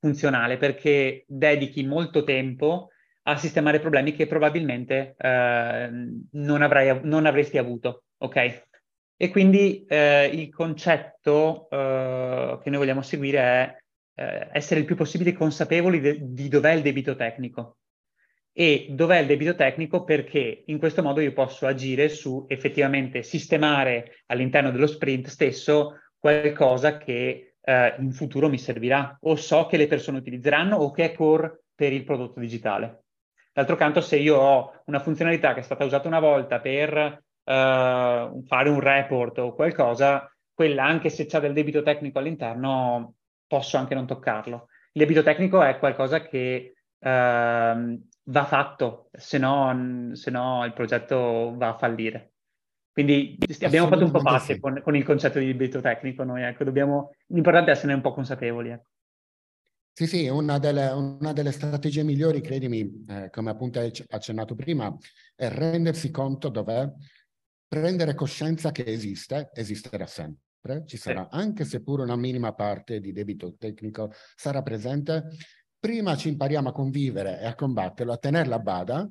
[0.00, 2.90] funzionale perché dedichi molto tempo
[3.22, 5.90] a sistemare problemi che probabilmente eh,
[6.32, 8.66] non, avrai, non, avresti avuto, ok?
[9.16, 13.76] E quindi eh, il concetto eh, che noi vogliamo seguire è
[14.14, 17.78] eh, essere il più possibile consapevoli de- di dov'è il debito tecnico
[18.60, 24.24] e dov'è il debito tecnico perché in questo modo io posso agire su effettivamente sistemare
[24.26, 29.86] all'interno dello sprint stesso qualcosa che eh, in futuro mi servirà o so che le
[29.86, 33.04] persone utilizzeranno o che è core per il prodotto digitale.
[33.52, 38.42] D'altro canto, se io ho una funzionalità che è stata usata una volta per uh,
[38.42, 43.14] fare un report o qualcosa, quella, anche se c'è del debito tecnico all'interno,
[43.46, 44.66] posso anche non toccarlo.
[44.90, 51.54] Il debito tecnico è qualcosa che uh, va fatto, se no, se no il progetto
[51.56, 52.32] va a fallire.
[52.92, 54.60] Quindi abbiamo fatto un po' pace sì.
[54.60, 58.12] con, con, il concetto di debito tecnico noi, ecco, dobbiamo, l'importante è essere un po'
[58.12, 58.70] consapevoli.
[58.70, 58.88] Ecco.
[59.92, 64.94] Sì, sì, una delle, una delle strategie migliori, credimi, eh, come appunto hai accennato prima,
[65.34, 66.88] è rendersi conto dov'è,
[67.66, 71.36] prendere coscienza che esiste, esisterà sempre, ci sarà, sì.
[71.38, 75.28] anche seppur una minima parte di debito tecnico sarà presente,
[75.78, 79.10] prima ci impariamo a convivere e a combatterlo, a tenerla a bada,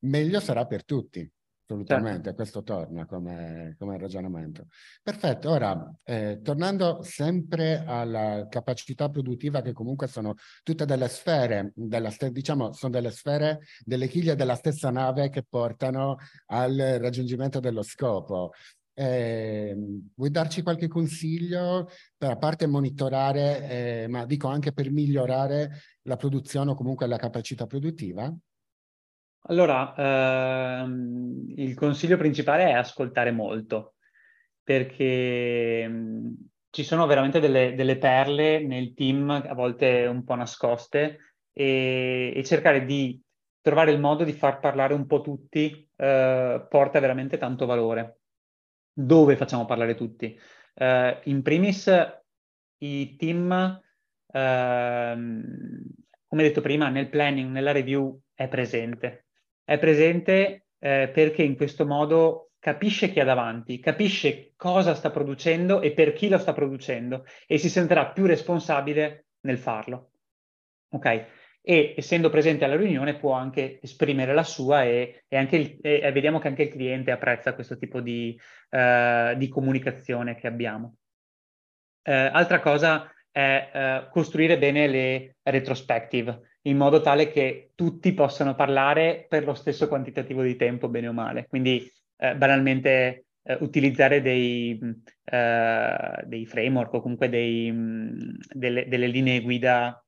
[0.00, 1.30] meglio sarà per tutti.
[1.70, 2.34] Assolutamente, certo.
[2.34, 4.68] questo torna come, come, ragionamento.
[5.02, 12.10] Perfetto, ora eh, tornando sempre alla capacità produttiva che comunque sono tutte delle sfere, della
[12.30, 16.16] diciamo sono delle sfere, delle chiglie della stessa nave che portano
[16.46, 18.52] al raggiungimento dello scopo.
[19.00, 19.76] Eh,
[20.16, 23.68] vuoi darci qualche consiglio per a parte monitorare,
[24.02, 25.70] eh, ma dico anche per migliorare
[26.02, 28.34] la produzione o comunque la capacità produttiva?
[29.42, 29.94] Allora,
[30.82, 33.94] ehm, il consiglio principale è ascoltare molto,
[34.64, 36.32] perché mm,
[36.70, 42.44] ci sono veramente delle, delle, perle nel team, a volte un po' nascoste, e, e,
[42.44, 43.22] cercare di
[43.60, 48.17] trovare il modo di far parlare un po' tutti eh, porta veramente tanto valore.
[49.00, 50.38] Dove facciamo parlare tutti?
[50.74, 51.90] Eh, in primis,
[52.78, 53.80] i team,
[54.32, 55.42] ehm,
[56.26, 59.26] come detto prima, nel planning, nella review è presente
[59.68, 65.82] è presente eh, perché in questo modo capisce chi ha davanti, capisce cosa sta producendo
[65.82, 70.12] e per chi lo sta producendo e si sentirà più responsabile nel farlo.
[70.92, 71.26] Ok?
[71.70, 76.38] E essendo presente alla riunione può anche esprimere la sua e, e, il, e vediamo
[76.38, 78.34] che anche il cliente apprezza questo tipo di,
[78.70, 80.94] uh, di comunicazione che abbiamo.
[82.04, 88.54] Uh, altra cosa è uh, costruire bene le retrospective in modo tale che tutti possano
[88.54, 91.46] parlare per lo stesso quantitativo di tempo, bene o male.
[91.48, 93.26] Quindi banalmente
[93.60, 94.78] utilizzare dei,
[95.22, 100.02] dei, framework o comunque dei, mh, delle, delle, linee guida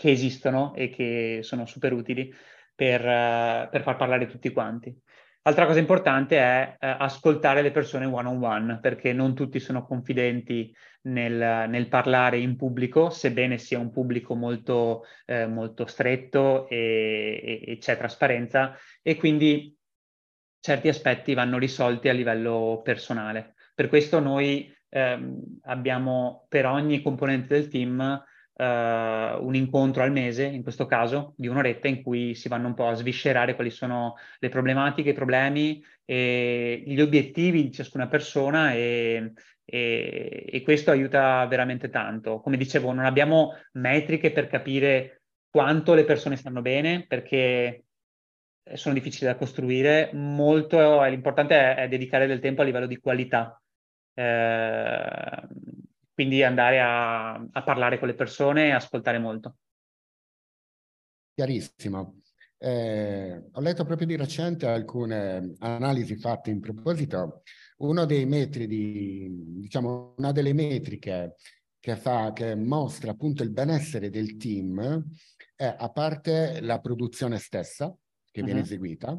[0.00, 2.34] che esistono e che sono super utili
[2.74, 4.98] per, uh, per far parlare tutti quanti.
[5.42, 9.84] Altra cosa importante è eh, ascoltare le persone one on one, perché non tutti sono
[9.86, 17.40] confidenti nel, nel parlare in pubblico, sebbene sia un pubblico molto, eh, molto stretto e,
[17.42, 19.74] e, e, c'è trasparenza, e quindi
[20.60, 23.54] certi aspetti vanno risolti a livello personale.
[23.74, 28.24] Per questo noi ehm, abbiamo per ogni componente del team
[28.60, 32.74] uh, un incontro al mese, in questo caso, di un'oretta in cui si vanno un
[32.74, 38.74] po' a sviscerare quali sono le problematiche, i problemi e gli obiettivi di ciascuna persona
[38.74, 39.32] e,
[39.64, 42.40] e, e questo aiuta veramente tanto.
[42.40, 47.84] Come dicevo, non abbiamo metriche per capire quanto le persone stanno bene, perché
[48.74, 53.60] sono difficili da costruire, molto l'importante è, è, dedicare del tempo a livello di qualità.
[54.14, 55.42] Eh,
[56.20, 59.56] quindi andare a, a parlare con le persone e ascoltare molto.
[61.32, 62.20] Chiarissimo.
[62.58, 67.40] Eh, ho letto proprio di recente alcune analisi fatte in proposito.
[67.78, 71.36] Uno dei metri di, diciamo, una delle metriche
[71.78, 75.02] che, fa, che mostra appunto il benessere del team
[75.56, 77.96] è a parte la produzione stessa
[78.30, 78.44] che uh-huh.
[78.46, 79.18] viene eseguita,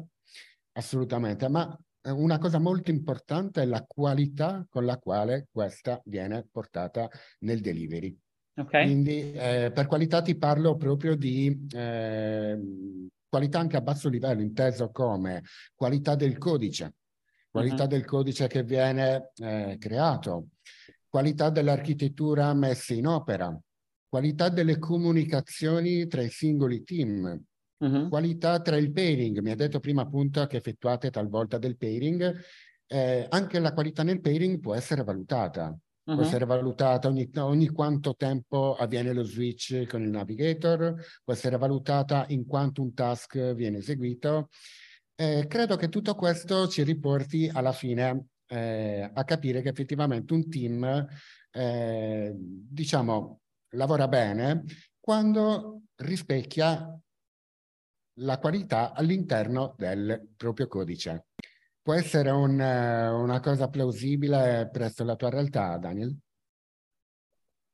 [0.74, 1.76] assolutamente, ma
[2.10, 7.08] una cosa molto importante è la qualità con la quale questa viene portata
[7.40, 8.16] nel delivery.
[8.54, 8.84] Okay.
[8.84, 12.58] Quindi eh, per qualità ti parlo proprio di eh,
[13.28, 15.42] qualità anche a basso livello, inteso come
[15.74, 16.96] qualità del codice,
[17.50, 17.88] qualità uh-huh.
[17.88, 20.48] del codice che viene eh, creato,
[21.08, 23.58] qualità dell'architettura messa in opera,
[24.06, 27.42] qualità delle comunicazioni tra i singoli team,
[27.82, 28.08] Uh-huh.
[28.08, 32.40] Qualità tra il pairing, mi ha detto prima appunto che effettuate talvolta del pairing,
[32.86, 35.76] eh, anche la qualità nel pairing può essere valutata.
[36.04, 36.14] Uh-huh.
[36.14, 41.56] Può essere valutata ogni, ogni, quanto tempo avviene lo switch con il navigator, può essere
[41.56, 44.48] valutata in quanto un task viene eseguito.
[45.16, 50.48] Eh, credo che tutto questo ci riporti alla fine eh, a capire che effettivamente un
[50.48, 51.06] team,
[51.50, 54.64] eh, diciamo, lavora bene
[55.00, 56.96] quando rispecchia
[58.16, 61.26] la qualità all'interno del proprio codice.
[61.82, 66.16] Può essere un, una cosa plausibile presso la tua realtà, Daniel?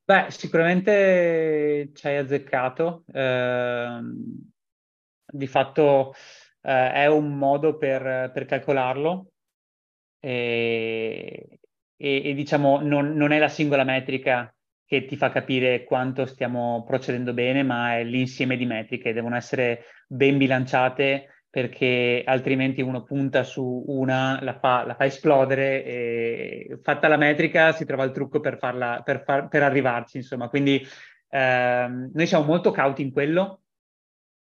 [0.04, 3.04] Beh, sicuramente ci hai azzeccato.
[3.12, 4.00] Eh,
[5.30, 6.14] di fatto
[6.62, 9.32] eh, è un modo per, per calcolarlo
[10.20, 11.60] e,
[11.96, 14.52] e, e diciamo non, non, è la singola metrica
[14.84, 19.84] che ti fa capire quanto stiamo procedendo bene, ma è l'insieme di metriche, devono essere
[20.08, 27.08] ben bilanciate perché altrimenti uno punta su una, la fa, la fa esplodere e fatta
[27.08, 30.48] la metrica si trova il trucco per, farla, per, far, per arrivarci, insomma.
[30.48, 30.86] Quindi
[31.30, 33.62] ehm, noi siamo molto cauti in quello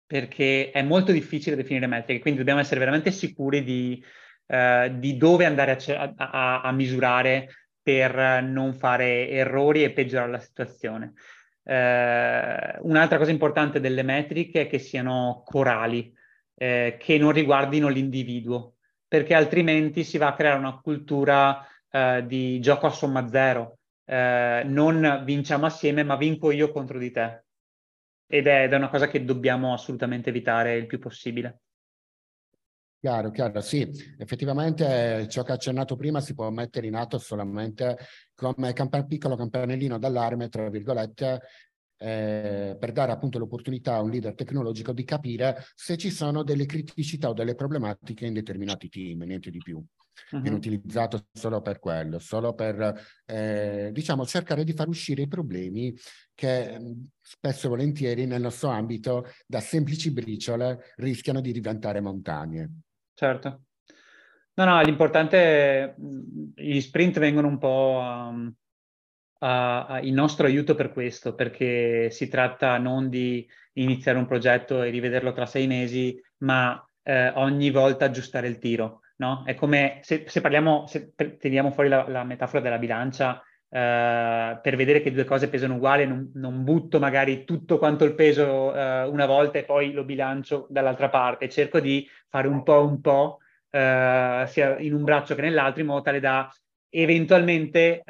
[0.07, 4.03] perché è molto difficile definire metriche, quindi dobbiamo essere veramente sicuri di,
[4.47, 7.49] eh, di dove andare a, a, a misurare
[7.81, 11.13] per non fare errori e peggiorare la situazione.
[11.67, 16.13] Eh, un'altra cosa importante delle metriche è che siano corali,
[16.55, 18.75] eh, che non riguardino l'individuo.
[19.07, 23.79] perché altrimenti si va a creare una cultura eh, di gioco a somma zero.
[24.05, 27.43] Eh, non vinciamo assieme, ma vinco io contro di te.
[28.27, 31.61] Ed è, ed è una cosa che dobbiamo assolutamente evitare il più possibile.
[33.05, 33.87] Chiaro, chiaro, sì,
[34.17, 37.99] effettivamente ciò che ha accennato prima si può mettere in atto solamente
[38.33, 41.39] come camp- piccolo campanellino d'allarme, tra virgolette,
[41.97, 46.65] eh, per dare appunto l'opportunità a un leader tecnologico di capire se ci sono delle
[46.65, 49.77] criticità o delle problematiche in determinati team, niente di più.
[49.77, 50.41] Uh-huh.
[50.41, 52.91] Viene utilizzato solo per quello, solo per,
[53.27, 55.95] eh, diciamo, cercare di far uscire i problemi
[56.33, 56.79] che
[57.21, 62.79] spesso e volentieri nel nostro ambito da semplici briciole rischiano di diventare montagne.
[63.15, 63.63] Certo.
[64.55, 65.95] No, no, l'importante,
[66.55, 68.53] gli sprint vengono un po' um,
[69.39, 74.81] a, a, il nostro aiuto per questo, perché si tratta non di iniziare un progetto
[74.81, 79.43] e rivederlo tra sei mesi, ma eh, ogni volta aggiustare il tiro, no?
[79.45, 84.75] È come se, se parliamo, se teniamo fuori la, la metafora della bilancia, Uh, per
[84.77, 89.11] vedere che due cose pesano uguali, non, non butto magari tutto quanto il peso uh,
[89.11, 93.39] una volta e poi lo bilancio dall'altra parte, cerco di fare un po' un po',
[93.71, 96.49] uh, sia in un braccio che nell'altro, in modo tale da
[96.89, 98.03] eventualmente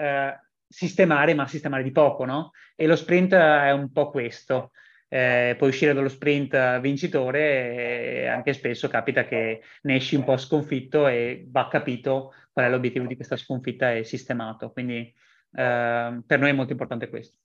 [0.67, 2.51] sistemare, ma sistemare di poco, no?
[2.75, 4.71] E lo sprint è un po' questo.
[5.07, 10.35] Eh, puoi uscire dallo sprint vincitore e anche spesso capita che ne esci un po'
[10.35, 14.71] sconfitto e va capito qual è l'obiettivo di questa sconfitta e sistemato.
[14.71, 15.13] Quindi
[15.55, 17.37] eh, per noi è molto importante questo.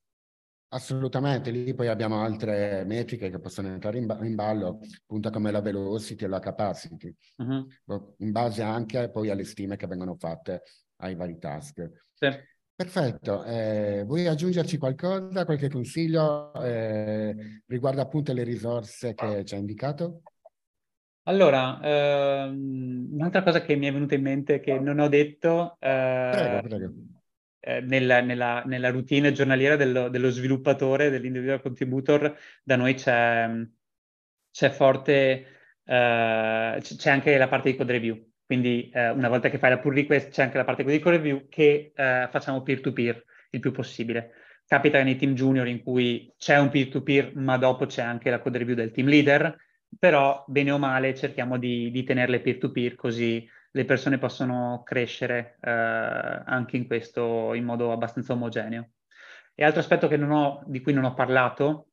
[0.72, 5.50] Assolutamente, lì poi abbiamo altre metriche che possono entrare in, ba- in ballo, appunto come
[5.50, 8.14] la velocity e la capacity, uh-huh.
[8.18, 10.62] in base anche poi alle stime che vengono fatte
[10.98, 11.90] ai vari task.
[12.12, 12.28] Sì.
[12.72, 19.60] Perfetto, eh, vuoi aggiungerci qualcosa, qualche consiglio eh, riguardo appunto le risorse che ci hai
[19.60, 20.22] indicato?
[21.24, 26.30] Allora, ehm, un'altra cosa che mi è venuta in mente che non ho detto, eh,
[26.32, 26.92] prego, prego
[27.60, 33.48] eh, nella, nella, nella, routine giornaliera dello, dello, sviluppatore, dell'individual contributor, da noi c'è,
[34.50, 35.46] c'è forte,
[35.84, 38.28] eh, c'è anche la parte di code review.
[38.44, 41.16] Quindi eh, una volta che fai la pull request c'è anche la parte di code
[41.18, 44.32] review che eh, facciamo peer-to-peer il più possibile.
[44.66, 48.58] Capita nei team junior in cui c'è un peer-to-peer, ma dopo c'è anche la code
[48.58, 49.56] review del team leader,
[49.98, 55.70] però bene o male cerchiamo di, di tenerle peer-to-peer così le persone possono crescere eh,
[55.70, 58.90] anche in questo in modo abbastanza omogeneo.
[59.54, 61.88] E altro aspetto ho, di cui non ho parlato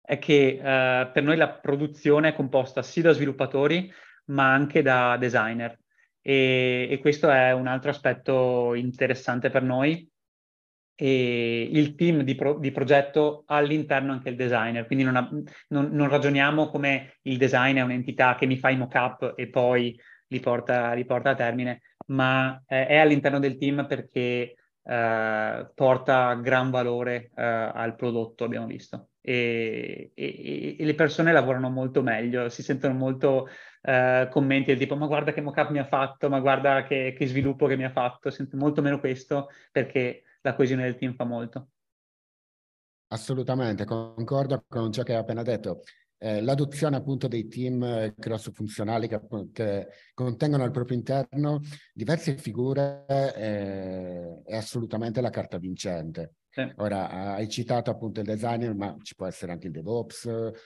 [0.00, 3.92] è che eh, per noi la produzione è composta sì da sviluppatori
[4.26, 5.78] ma anche da designer
[6.20, 10.08] e, e questo è un altro aspetto interessante per noi
[10.98, 15.28] e il team di, pro, di, progetto all'interno anche il designer, quindi non, ha,
[15.68, 19.94] non, non, ragioniamo come il design è un'entità che mi fa i mock-up e poi
[20.28, 26.34] li porta, li porta a termine, ma eh, è all'interno del team perché eh, porta
[26.34, 29.08] gran valore eh, al prodotto, abbiamo visto.
[29.20, 33.48] E, e, e, le persone lavorano molto meglio, si sentono molto
[33.82, 37.26] eh, commenti del tipo ma guarda che mockup mi ha fatto, ma guarda che, che
[37.26, 41.24] sviluppo che mi ha fatto, sento molto meno questo perché la coesione del team fa
[41.24, 41.68] molto.
[43.08, 45.82] Assolutamente, concordo con ciò che hai appena detto
[46.18, 49.20] eh, l'adozione appunto dei team eh, cross funzionali che,
[49.52, 51.60] che, contengono al proprio interno
[51.92, 56.34] diverse figure eh, è assolutamente la carta vincente.
[56.56, 56.66] Sì.
[56.76, 60.22] Ora, hai citato appunto il designer, ma ci può essere anche il DevOps,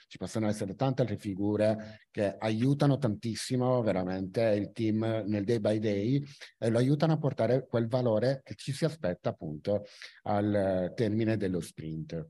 [0.07, 5.81] ci possono essere tante altre figure che aiutano tantissimo veramente il team nel day by
[5.81, 6.23] day
[6.59, 9.83] e lo aiutano a portare quel valore che ci si aspetta appunto
[10.23, 12.25] al termine dello sprint.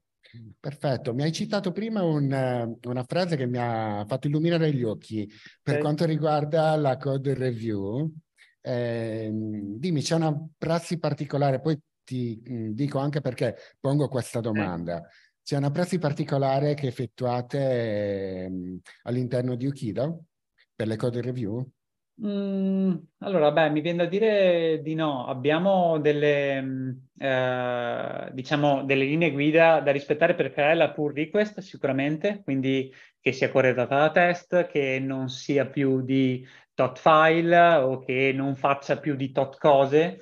[0.58, 5.28] Perfetto, mi hai citato prima un, una frase che mi ha fatto illuminare gli occhi
[5.62, 5.78] per eh.
[5.78, 8.12] quanto riguarda la code review.
[8.60, 14.40] Eh, dimmi, c'è una prassi particolare, poi ti mh, mm, dico anche perché pongo questa
[14.40, 15.02] domanda.
[15.42, 20.26] C'è una prassi particolare che effettuate eh, all'interno di Ukido
[20.74, 21.68] per le code review?
[22.22, 25.26] Mm, allora, beh, mi viene da dire di no.
[25.26, 31.60] Abbiamo delle, mm, eh, diciamo, delle linee guida da rispettare per creare la pull request,
[31.60, 37.98] sicuramente, quindi che sia corredata da test, che non sia più di tot file o
[38.00, 40.18] che non faccia più di tot cose.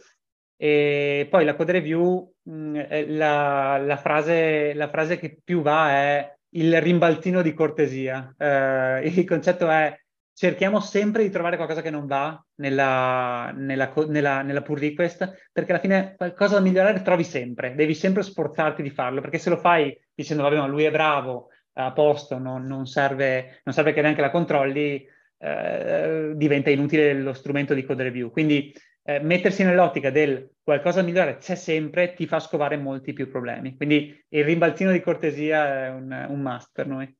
[0.56, 2.76] E poi la code review, mh, mm,
[3.16, 8.34] la, la, frase, la frase che più va è il rimbalzino di cortesia.
[8.38, 9.96] Eh, il concetto è
[10.38, 15.72] cerchiamo sempre di trovare qualcosa che non va nella, nella, nella, nella pull request, perché
[15.72, 19.56] alla fine qualcosa da migliorare trovi sempre, devi sempre sforzarti di farlo, perché se lo
[19.56, 24.00] fai dicendo vabbè ma lui è bravo, a posto, non, non, serve, non serve che
[24.00, 25.04] neanche la controlli,
[25.38, 28.30] eh, diventa inutile lo strumento di code review.
[28.30, 28.72] Quindi
[29.02, 33.76] eh, mettersi nell'ottica del qualcosa da migliorare c'è sempre, ti fa scovare molti più problemi.
[33.76, 37.12] Quindi il rimbalzino di cortesia è un, un must per noi.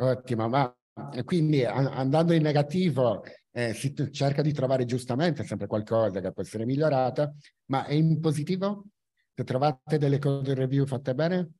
[0.00, 0.74] Ottimo, ma
[1.24, 6.64] quindi andando in negativo eh, si cerca di trovare giustamente sempre qualcosa che può essere
[6.64, 7.32] migliorata,
[7.66, 8.84] ma è in positivo?
[9.34, 11.50] Se trovate delle code review fatte bene?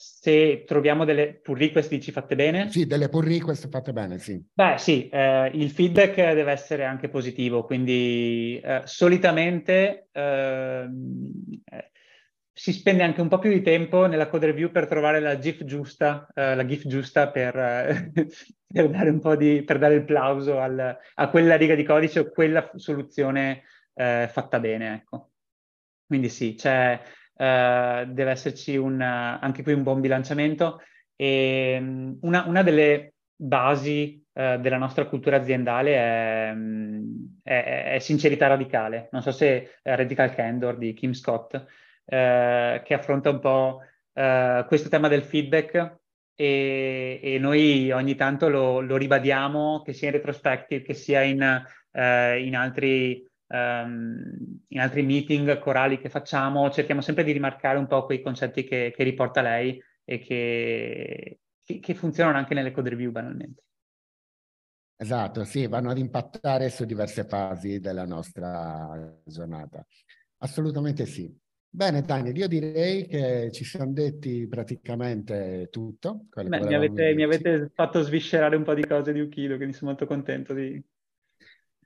[0.00, 2.70] Se troviamo delle pull request dici fatte bene?
[2.70, 4.40] Sì, delle pull request fatte bene, sì.
[4.52, 11.32] Beh, sì, eh, il feedback deve essere anche positivo, quindi eh, solitamente ehm,
[11.64, 11.90] eh,
[12.58, 15.62] si spende anche un po' più di tempo nella code review per trovare la GIF
[15.62, 18.26] giusta, uh, la GIF giusta per, uh,
[18.66, 22.18] per, dare un po' di, per dare il plauso al, a quella riga di codice
[22.18, 25.30] o quella soluzione uh, fatta bene, ecco.
[26.04, 27.00] Quindi sì, c'è,
[27.36, 30.80] deve esserci un, anche qui un buon bilanciamento
[31.14, 36.54] e um, una, una, delle basi della nostra cultura aziendale è,
[37.42, 39.08] è, è, sincerità radicale.
[39.12, 41.62] Non so se è Radical Candor di Kim Scott,
[42.08, 43.82] eh, che affronta un po'
[44.14, 45.98] eh, questo tema del feedback
[46.34, 51.42] e, e noi ogni tanto lo, lo, ribadiamo, che sia in retrospective, che sia in,
[51.92, 57.86] eh, in, altri, um, in, altri, meeting corali che facciamo, cerchiamo sempre di rimarcare un
[57.86, 63.10] po' quei concetti che, che riporta lei e che, che funzionano anche nelle code review
[63.10, 63.64] banalmente.
[65.00, 69.86] Esatto, sì, vanno ad impattare su diverse fasi della nostra giornata.
[70.38, 71.36] Assolutamente sì.
[71.78, 76.26] Bene Daniel, io direi che ci siamo detti praticamente tutto.
[76.34, 79.90] Beh, mi, avete, mi, avete, fatto sviscerare un po' di cose di Ukido, quindi sono
[79.90, 80.84] molto contento di...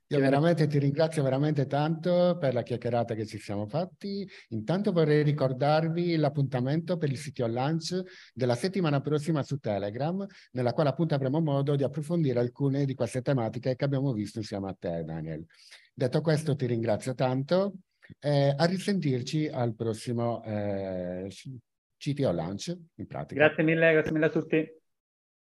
[0.07, 4.27] Io veramente ti ringrazio veramente tanto per la chiacchierata che ci siamo fatti.
[4.49, 8.01] Intanto vorrei ricordarvi l'appuntamento per il sito launch
[8.33, 13.21] della settimana prossima su Telegram, nella quale appunto avremo modo di approfondire alcune di queste
[13.21, 15.45] tematiche che abbiamo visto insieme a te, Daniel.
[15.93, 17.75] Detto questo, ti ringrazio tanto
[18.21, 21.29] eh, a risentirci al prossimo eh,
[21.97, 23.47] CTO Lunch, in pratica.
[23.47, 24.82] Grazie mille, grazie mille a tutti.